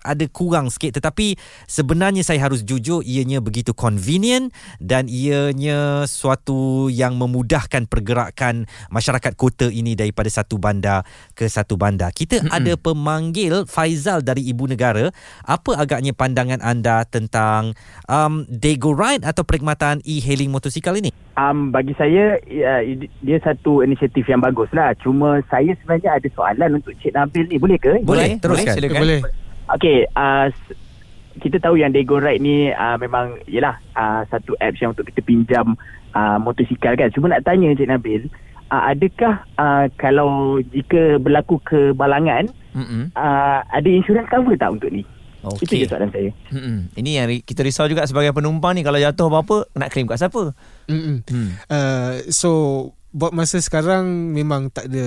ada 0.00 0.24
kurang 0.32 0.72
sikit 0.72 0.96
tetapi 0.96 1.36
sebenarnya 1.68 2.24
saya 2.24 2.40
harus 2.48 2.64
jujur 2.64 3.04
ianya 3.04 3.44
begitu 3.44 3.76
convenient 3.76 4.48
dan 4.80 5.04
ianya 5.12 6.08
suatu 6.08 6.88
yang 6.88 7.20
memudahkan 7.20 7.84
pergerakan 7.84 8.64
masyarakat 8.88 9.36
kota 9.36 9.68
ini 9.68 9.92
daripada 9.92 10.32
satu 10.32 10.56
bandar 10.56 11.04
ke 11.36 11.44
satu 11.44 11.76
bandar. 11.76 12.14
Kita 12.16 12.40
mm-hmm. 12.40 12.56
ada 12.56 12.72
pemanggil 12.78 13.49
Faizal 13.66 14.22
dari 14.22 14.46
Ibu 14.46 14.70
Negara. 14.70 15.10
Apa 15.44 15.76
agaknya 15.76 16.14
pandangan 16.14 16.62
anda 16.62 17.02
tentang 17.06 17.74
um, 18.06 18.46
Dago 18.46 18.94
Ride 18.94 19.26
atau 19.26 19.42
perkhidmatan 19.42 20.00
e-hailing 20.06 20.48
motosikal 20.54 20.94
ini? 20.94 21.10
Um, 21.34 21.72
bagi 21.72 21.96
saya 21.96 22.36
uh, 22.36 22.82
dia 23.24 23.38
satu 23.40 23.80
inisiatif 23.80 24.28
yang 24.28 24.44
bagus 24.44 24.68
lah. 24.76 24.92
Cuma 25.00 25.40
saya 25.48 25.72
sebenarnya 25.80 26.20
ada 26.20 26.28
soalan 26.32 26.78
untuk 26.78 26.92
Cik 27.00 27.16
Nabil 27.16 27.46
ni. 27.48 27.56
Boleh 27.56 27.78
ke? 27.80 27.98
Boleh, 28.04 28.36
teruskan. 28.38 28.76
Boleh, 28.76 28.76
silakan. 28.76 29.00
Boleh. 29.02 29.20
Okey, 29.70 29.98
uh, 30.18 30.46
kita 31.40 31.56
tahu 31.62 31.78
yang 31.78 31.94
Dago 31.94 32.18
Ride 32.18 32.42
ni 32.42 32.74
uh, 32.74 32.98
memang 32.98 33.38
yalah 33.48 33.78
uh, 33.94 34.26
satu 34.28 34.58
apps 34.58 34.82
yang 34.82 34.92
untuk 34.92 35.08
kita 35.08 35.22
pinjam 35.24 35.78
uh, 36.12 36.38
motosikal 36.42 36.92
kan. 36.98 37.08
Cuma 37.14 37.30
nak 37.30 37.46
tanya 37.46 37.72
Cik 37.72 37.88
Nabil, 37.88 38.26
uh, 38.68 38.82
adakah 38.90 39.40
uh, 39.56 39.86
kalau 39.96 40.58
jika 40.74 41.16
berlaku 41.22 41.62
kebalangan 41.62 42.50
Mm-mm. 42.76 43.14
uh, 43.14 43.60
ada 43.66 43.88
insurans 43.88 44.28
cover 44.30 44.54
tak 44.54 44.70
untuk 44.74 44.90
ni? 44.90 45.02
Itu 45.40 45.72
Okey. 45.72 45.82
je 45.82 45.86
soalan 45.88 46.12
saya. 46.12 46.30
Mm-mm. 46.52 46.92
Ini 47.00 47.10
yang 47.16 47.28
kita 47.40 47.64
risau 47.64 47.88
juga 47.88 48.04
sebagai 48.04 48.36
penumpang 48.36 48.76
ni 48.76 48.84
kalau 48.84 49.00
jatuh 49.00 49.32
apa-apa 49.32 49.72
nak 49.72 49.88
claim 49.88 50.04
kat 50.04 50.20
siapa? 50.20 50.52
Mm-mm. 50.86 51.24
Hmm. 51.24 51.50
Uh, 51.64 52.12
so 52.28 52.50
buat 53.10 53.34
masa 53.34 53.58
sekarang 53.58 54.36
memang 54.36 54.70
tak 54.70 54.92
ada 54.92 55.06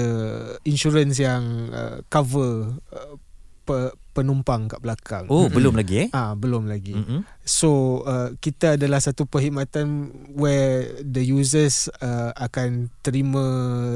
insurans 0.67 1.15
yang 1.21 1.71
uh, 1.71 2.03
cover 2.11 2.81
uh, 2.91 3.15
pe, 3.63 3.93
penumpang 4.13 4.65
kat 4.67 4.77
belakang. 4.77 5.25
Oh, 5.25 5.45
belum 5.47 5.73
lagi 5.73 6.05
eh? 6.05 6.09
Ah, 6.09 6.31
belum 6.33 6.65
lagi. 6.65 6.93
Mm-mm. 6.93 7.25
So 7.43 7.69
uh, 8.01 8.37
kita 8.37 8.77
adalah 8.77 8.97
satu 8.97 9.25
perkhidmatan 9.25 9.85
where 10.31 10.85
the 11.01 11.19
users 11.19 11.89
uh, 11.97 12.31
akan 12.31 12.93
terima 13.01 13.41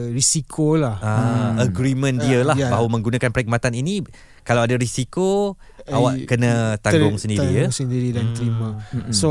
risiko 0.09 0.75
lah. 0.75 0.97
Ah, 0.97 1.61
agreement 1.61 2.17
dia 2.17 2.41
Ah, 2.41 2.47
lah 2.49 2.55
ya. 2.55 2.67
bahawa 2.67 2.89
menggunakan 2.91 3.29
perkhidmatan 3.29 3.73
ini 3.73 4.01
kalau 4.41 4.65
ada 4.65 4.73
risiko 4.73 5.53
Eh, 5.79 5.93
awak 5.93 6.27
kena 6.27 6.75
tanggung 6.77 7.15
ter- 7.15 7.23
sendiri 7.23 7.47
ya. 7.47 7.63
tanggung 7.63 7.79
sendiri 7.79 8.09
dan 8.11 8.25
Hmm. 8.25 8.35
terima. 8.35 8.69
Mm-mm. 8.91 9.13
So 9.13 9.29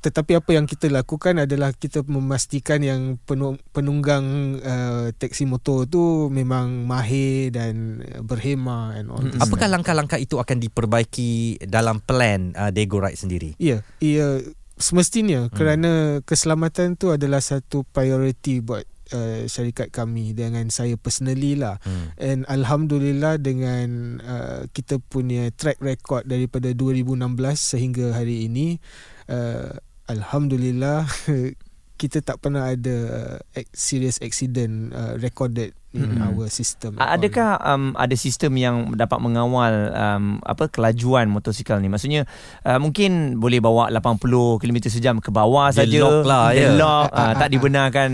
tetapi 0.00 0.40
apa 0.40 0.50
yang 0.56 0.64
kita 0.64 0.88
lakukan 0.88 1.44
adalah 1.44 1.76
kita 1.76 2.00
memastikan 2.08 2.80
yang 2.80 3.20
penung, 3.28 3.60
penunggang 3.76 4.56
uh, 4.64 5.12
teksi 5.12 5.44
motor 5.44 5.84
tu 5.84 6.32
memang 6.32 6.88
mahir 6.88 7.52
dan 7.52 8.00
berhema 8.24 8.96
and 8.96 9.12
all 9.12 9.20
this. 9.20 9.36
Apakah 9.36 9.68
langkah-langkah 9.68 10.16
itu 10.16 10.40
akan 10.40 10.56
diperbaiki 10.56 11.60
dalam 11.68 12.00
plan 12.00 12.56
uh, 12.56 12.72
Dago 12.72 12.96
Ride 12.96 13.20
sendiri? 13.20 13.50
Ya, 13.60 13.84
ia 14.00 14.40
semestinya 14.80 15.46
hmm. 15.46 15.52
kerana 15.52 15.92
keselamatan 16.24 16.96
tu 16.96 17.12
adalah 17.12 17.44
satu 17.44 17.84
priority 17.84 18.64
buat 18.64 18.88
uh, 19.12 19.44
syarikat 19.44 19.92
kami 19.92 20.32
dengan 20.32 20.72
saya 20.72 20.96
personally 20.96 21.60
lah. 21.60 21.76
Hmm. 21.84 22.16
And 22.16 22.40
alhamdulillah 22.48 23.36
dengan 23.36 24.18
uh, 24.24 24.62
kita 24.72 24.96
punya 25.02 25.52
track 25.52 25.84
record 25.84 26.24
daripada 26.24 26.72
2016 26.72 27.20
sehingga 27.56 28.16
hari 28.16 28.48
ini 28.48 28.80
uh, 29.28 29.76
alhamdulillah 30.10 31.06
kita 32.00 32.24
tak 32.24 32.40
pernah 32.40 32.64
ada 32.66 32.96
uh, 33.36 33.36
ac- 33.52 33.68
serious 33.70 34.16
accident 34.18 34.88
uh, 34.90 35.14
recorded 35.16 35.76
in 35.90 36.06
Hmm. 36.06 36.22
our 36.22 36.46
system. 36.46 36.94
Adakah 36.96 37.58
um, 37.60 37.92
ada 37.92 38.14
sistem 38.14 38.54
yang 38.54 38.94
dapat 38.94 39.18
mengawal 39.18 39.90
um, 39.90 40.38
apa 40.40 40.70
kelajuan 40.70 41.26
motosikal 41.26 41.76
ni? 41.76 41.90
Maksudnya 41.90 42.30
uh, 42.62 42.78
mungkin 42.78 43.36
boleh 43.36 43.58
bawa 43.58 43.90
80 43.90 44.22
km 44.56 44.78
sejam 44.86 45.18
ke 45.18 45.28
bawah 45.28 45.68
Dia 45.68 45.82
saja. 45.82 45.98
lock 45.98 46.22
lah, 46.24 46.46
Dia 46.54 46.62
ya. 46.62 46.68
lock, 46.72 47.10
uh, 47.10 47.32
tak 47.42 47.48
dibenarkan. 47.50 48.10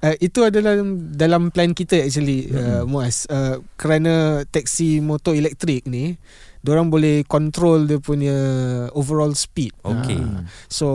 Uh, 0.00 0.14
itu 0.16 0.46
adalah 0.46 0.78
dalam 1.12 1.50
plan 1.50 1.74
kita 1.74 1.98
actually 1.98 2.46
uh, 2.48 2.86
Muaz 2.86 3.26
uh, 3.26 3.58
kerana 3.74 4.46
taksi 4.46 5.02
motor 5.02 5.34
elektrik 5.34 5.84
ni 5.84 6.14
orang 6.72 6.88
boleh 6.88 7.28
control 7.28 7.84
dia 7.84 8.00
punya 8.00 8.36
overall 8.96 9.36
speed. 9.36 9.76
Okey. 9.84 10.20
Uh, 10.20 10.48
so 10.72 10.88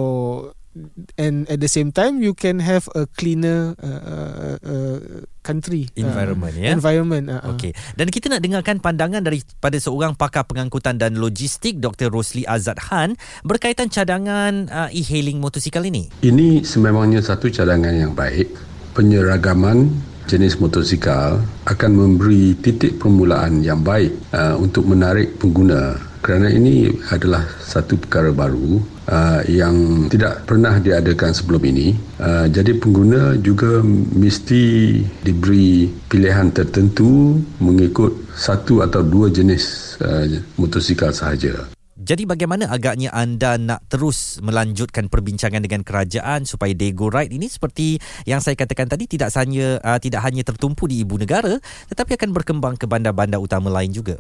and 1.18 1.50
at 1.50 1.60
the 1.60 1.68
same 1.68 1.90
time 1.90 2.22
you 2.22 2.32
can 2.38 2.62
have 2.62 2.86
a 2.94 3.10
cleaner 3.18 3.74
uh, 3.82 4.02
uh, 4.06 4.56
uh, 4.62 5.00
country 5.42 5.90
Environment, 5.98 6.54
uh, 6.54 6.62
ya? 6.62 6.70
Environment. 6.74 7.26
Uh. 7.30 7.54
Okey. 7.56 7.72
Dan 7.98 8.14
kita 8.14 8.30
nak 8.30 8.42
dengarkan 8.46 8.78
pandangan 8.78 9.22
daripada 9.26 9.78
seorang 9.82 10.14
pakar 10.14 10.46
pengangkutan 10.46 11.02
dan 11.02 11.18
logistik 11.18 11.82
Dr. 11.82 12.14
Rosli 12.14 12.46
Azad 12.46 12.78
Han 12.94 13.18
berkaitan 13.42 13.90
cadangan 13.90 14.70
uh, 14.70 14.90
e-hailing 14.94 15.42
motosikal 15.42 15.82
ini. 15.86 16.10
Ini 16.22 16.62
sememangnya 16.62 17.22
satu 17.26 17.50
cadangan 17.50 17.94
yang 17.94 18.14
baik. 18.14 18.54
Penyeragaman 18.94 19.90
jenis 20.30 20.62
motosikal 20.62 21.42
akan 21.66 21.92
memberi 21.98 22.54
titik 22.62 23.02
permulaan 23.02 23.66
yang 23.66 23.82
baik 23.82 24.14
uh, 24.30 24.54
untuk 24.62 24.86
menarik 24.86 25.42
pengguna 25.42 25.98
kerana 26.20 26.52
ini 26.52 26.92
adalah 27.10 27.48
satu 27.64 27.96
perkara 27.96 28.36
baru 28.36 28.78
uh, 29.08 29.42
yang 29.48 30.06
tidak 30.12 30.44
pernah 30.44 30.76
diadakan 30.78 31.32
sebelum 31.32 31.64
ini. 31.64 31.96
Uh, 32.20 32.46
jadi 32.52 32.76
pengguna 32.76 33.40
juga 33.40 33.80
mesti 34.14 35.00
diberi 35.24 35.88
pilihan 36.12 36.52
tertentu 36.52 37.40
mengikut 37.64 38.36
satu 38.36 38.84
atau 38.84 39.00
dua 39.00 39.32
jenis 39.32 39.96
uh, 40.04 40.28
motosikal 40.60 41.16
sahaja. 41.16 41.79
Jadi 42.00 42.24
bagaimana 42.24 42.72
agaknya 42.72 43.12
anda 43.12 43.60
nak 43.60 43.84
terus 43.92 44.40
melanjutkan 44.40 45.12
perbincangan 45.12 45.60
dengan 45.60 45.84
kerajaan 45.84 46.48
supaya 46.48 46.72
Dago 46.72 47.12
Ride 47.12 47.36
ini 47.36 47.52
seperti 47.52 48.00
yang 48.24 48.40
saya 48.40 48.56
katakan 48.56 48.88
tadi 48.88 49.04
tidak 49.04 49.36
hanya 49.36 49.84
uh, 49.84 50.00
tidak 50.00 50.24
hanya 50.24 50.48
tertumpu 50.48 50.88
di 50.88 51.04
ibu 51.04 51.20
negara 51.20 51.60
tetapi 51.92 52.16
akan 52.16 52.32
berkembang 52.32 52.80
ke 52.80 52.88
bandar-bandar 52.88 53.44
utama 53.44 53.68
lain 53.68 53.92
juga. 53.92 54.16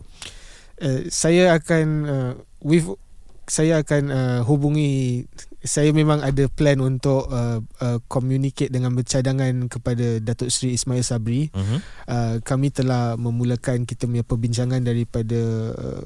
Uh, 0.75 1.07
saya 1.07 1.55
akan 1.55 1.87
uh, 2.03 2.33
with 2.59 2.99
saya 3.47 3.79
akan 3.79 4.03
uh, 4.11 4.39
hubungi 4.43 5.23
saya 5.59 5.91
memang 5.91 6.23
ada 6.23 6.47
plan 6.47 6.79
untuk 6.79 7.27
uh, 7.27 7.59
uh, 7.83 7.99
communicate 8.07 8.71
dengan 8.71 8.95
bercadangan 8.95 9.67
kepada 9.67 10.23
Datuk 10.23 10.47
Seri 10.47 10.79
Ismail 10.79 11.03
Sabri. 11.03 11.51
Uh-huh. 11.51 11.83
Uh, 12.07 12.35
kami 12.47 12.71
telah 12.71 13.19
memulakan 13.19 13.83
kita 13.83 14.07
punya 14.07 14.23
perbincangan 14.23 14.79
daripada 14.79 15.39
uh, 15.75 16.03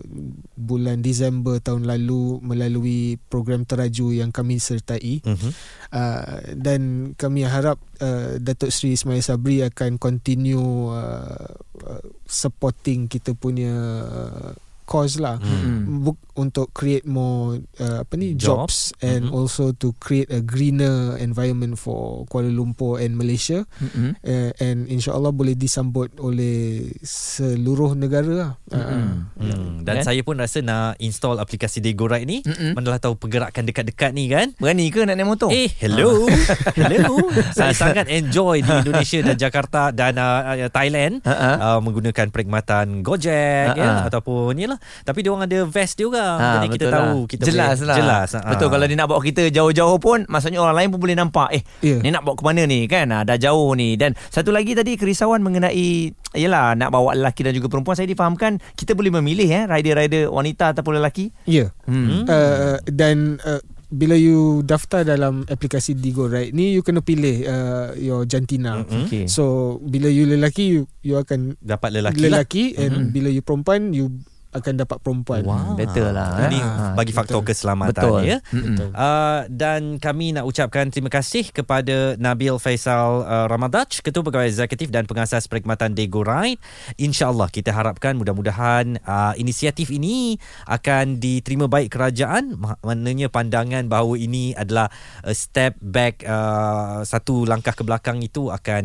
bulan 0.57 1.05
Disember 1.05 1.61
tahun 1.61 1.85
lalu 1.85 2.41
melalui 2.41 3.21
program 3.29 3.61
teraju 3.61 4.09
yang 4.09 4.33
kami 4.33 4.57
sertai. 4.57 5.21
Uh-huh. 5.21 5.53
Uh, 5.93 6.57
dan 6.57 7.13
kami 7.13 7.45
harap 7.45 7.77
uh, 8.01 8.41
Datuk 8.41 8.73
Seri 8.73 8.97
Ismail 8.97 9.21
Sabri 9.21 9.61
akan 9.61 10.01
continue 10.01 10.89
uh, 10.89 11.53
uh, 11.85 12.05
supporting 12.25 13.05
kita 13.05 13.37
punya 13.37 13.73
uh, 14.01 14.51
cause 14.83 15.17
lah 15.17 15.35
Hmm. 15.35 16.03
Buk, 16.03 16.17
untuk 16.33 16.71
create 16.71 17.05
more 17.05 17.59
uh, 17.77 18.01
apa 18.01 18.13
ni 18.13 18.33
Jobs. 18.33 18.89
jobs, 18.89 19.01
and 19.01 19.23
Mhm. 19.23 19.33
also 19.33 19.69
to 19.71 19.93
create 19.95 20.27
a 20.27 20.39
greener 20.39 20.91
environment 21.15 21.75
for 21.75 22.25
Kuala 22.25 22.49
Lumpur 22.49 22.97
and 22.97 23.13
Malaysia 23.13 23.63
Mm-mm. 23.75 24.17
uh, 24.17 24.51
and 24.57 24.87
insyaallah 24.87 25.29
boleh 25.29 25.53
disambut 25.53 26.09
oleh 26.17 26.89
seluruh 26.99 27.93
negara 27.93 28.31
lah. 28.33 28.51
Uh, 28.67 29.21
Hmm. 29.35 29.83
Dan 29.83 29.99
Eh? 29.99 30.03
saya 30.03 30.21
pun 30.21 30.35
rasa 30.35 30.59
nak 30.59 30.97
install 30.97 31.37
aplikasi 31.37 31.79
Dago 31.79 32.05
Ride 32.05 32.25
ni 32.25 32.39
Mm-mm. 32.39 32.73
Manalah 32.73 32.97
tahu 32.99 33.15
pergerakan 33.15 33.63
dekat-dekat 33.63 34.11
ni 34.11 34.25
kan 34.27 34.55
Berani 34.55 34.87
ke 34.87 35.03
nak 35.03 35.13
naik 35.13 35.27
motor? 35.27 35.49
Eh, 35.49 35.69
hello. 35.77 36.25
hello. 36.79 37.29
Saya 37.57 37.73
sangat 37.73 38.07
enjoy 38.07 38.59
di 38.59 38.71
Indonesia 38.73 39.19
dan 39.21 39.35
Jakarta 39.35 39.91
dan 39.91 40.15
uh, 40.15 40.41
Thailand 40.67 41.21
Ha-ha. 41.21 41.51
uh, 41.59 41.79
menggunakan 41.79 42.27
perkhidmatan 42.27 43.01
Gojek 43.01 43.31
ya 43.71 43.83
Ha-ha. 43.85 44.07
ataupun 44.07 44.55
yalah. 44.55 44.79
Tapi 45.01 45.19
dia 45.19 45.29
orang 45.29 45.45
ada 45.45 45.59
vest 45.63 45.95
dia 45.95 46.03
juga. 46.03 46.23
Ha, 46.33 46.47
Jadi 46.55 46.67
kita 46.71 46.85
betul 46.85 46.91
tahu 46.91 47.03
lah. 47.05 47.27
kita 47.27 47.43
jelas 47.43 47.75
boleh 47.75 47.87
lah. 47.87 47.97
jelas. 47.97 48.29
ha. 48.33 48.39
Betul 48.47 48.67
kalau 48.67 48.85
dia 48.85 48.95
nak 48.95 49.07
bawa 49.07 49.21
kita 49.21 49.43
jauh-jauh 49.47 49.97
pun 49.97 50.19
maksudnya 50.25 50.59
orang 50.59 50.75
lain 50.75 50.89
pun 50.89 50.99
boleh 50.99 51.13
nampak 51.13 51.49
eh 51.51 51.63
Ya. 51.79 51.97
ni 51.97 52.09
nak 52.09 52.21
bawa 52.21 52.33
ke 52.33 52.43
mana 52.43 52.61
ni 52.63 52.85
kan 52.85 53.07
ha, 53.07 53.21
dah 53.21 53.35
jauh 53.35 53.71
ni 53.71 53.93
dan 53.93 54.13
satu 54.27 54.49
lagi 54.49 54.71
tadi 54.71 54.93
kerisauan 54.93 55.39
mengenai 55.39 56.11
yalah 56.33 56.73
nak 56.73 56.89
bawa 56.89 57.13
lelaki 57.13 57.41
dan 57.41 57.51
juga 57.51 57.67
perempuan 57.67 57.93
saya 57.93 58.05
difahamkan 58.05 58.57
kita 58.73 58.91
boleh 58.91 59.13
memilih 59.13 59.45
eh 59.45 59.63
rider-rider 59.63 60.27
wanita 60.27 60.71
ataupun 60.71 60.97
lelaki. 60.97 61.29
Ya. 61.45 61.69
Hmm. 61.83 62.23
Uh, 62.23 62.77
dan 62.85 63.37
uh, 63.41 63.61
bila 63.87 64.13
you 64.13 64.33
daftar 64.63 65.05
dalam 65.05 65.45
aplikasi 65.45 65.93
Digo 65.93 66.25
right 66.25 66.49
ni 66.49 66.73
you 66.73 66.81
kena 66.81 66.99
pilih 66.99 67.45
uh, 67.45 67.93
your 67.93 68.25
jantina. 68.25 68.81
Mm-mm. 68.81 69.05
Okey. 69.05 69.23
So 69.27 69.77
bila 69.79 70.09
you 70.09 70.25
lelaki 70.25 70.65
you, 70.67 70.81
you 70.99 71.13
akan 71.15 71.61
Dapat 71.61 72.01
lelaki, 72.01 72.21
lelaki 72.23 72.65
lah. 72.71 72.81
and 72.81 72.93
Mm-mm. 72.97 73.13
bila 73.13 73.29
you 73.29 73.39
perempuan 73.39 73.93
you 73.93 74.09
akan 74.53 74.73
dapat 74.85 74.97
perempuan. 75.01 75.41
Wow. 75.43 75.75
Better 75.75 76.13
lah, 76.13 76.47
Ini 76.47 76.59
eh. 76.59 76.63
Ha, 76.63 76.83
bagi 76.93 77.11
faktor 77.11 77.41
betul. 77.41 77.49
keselamatan 77.53 77.93
Betul. 77.93 78.19
ya. 78.23 78.37
Betul. 78.53 78.89
Uh, 78.93 79.41
dan 79.49 79.81
kami 79.97 80.37
nak 80.37 80.45
ucapkan 80.45 80.87
terima 80.93 81.09
kasih 81.09 81.49
kepada 81.49 82.15
Nabil 82.21 82.55
Faisal 82.61 83.25
uh, 83.25 83.45
Ramadaj, 83.49 84.05
Ketua 84.05 84.21
Pegawai 84.21 84.47
Eksekutif 84.47 84.93
dan 84.93 85.09
Pengasas 85.09 85.49
Perkhidmatan 85.49 85.97
Dego 85.97 86.21
Ride. 86.21 86.61
InsyaAllah 87.01 87.49
kita 87.49 87.73
harapkan 87.73 88.13
mudah-mudahan 88.15 89.01
uh, 89.03 89.33
inisiatif 89.35 89.89
ini 89.89 90.37
akan 90.69 91.17
diterima 91.17 91.65
baik 91.65 91.89
kerajaan. 91.91 92.55
Ma- 92.55 92.77
Maknanya 92.83 93.27
pandangan 93.33 93.89
bahawa 93.89 94.15
ini 94.21 94.53
adalah 94.53 94.91
a 95.25 95.33
step 95.33 95.75
back, 95.81 96.21
uh, 96.27 97.01
satu 97.01 97.49
langkah 97.49 97.73
ke 97.73 97.81
belakang 97.81 98.21
itu 98.21 98.53
akan 98.53 98.83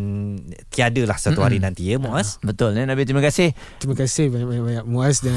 tiada 0.73 1.03
lah 1.05 1.21
satu 1.21 1.45
hari 1.45 1.61
Mm-mm. 1.61 1.67
nanti 1.69 1.83
ya 1.93 2.01
Muaz. 2.01 2.41
Betul 2.41 2.73
ya 2.79 2.89
Nabil 2.89 3.05
terima 3.05 3.21
kasih. 3.21 3.53
Terima 3.77 3.93
kasih 3.99 4.33
banyak-banyak 4.33 4.85
Muaz 4.89 5.21
dan 5.21 5.37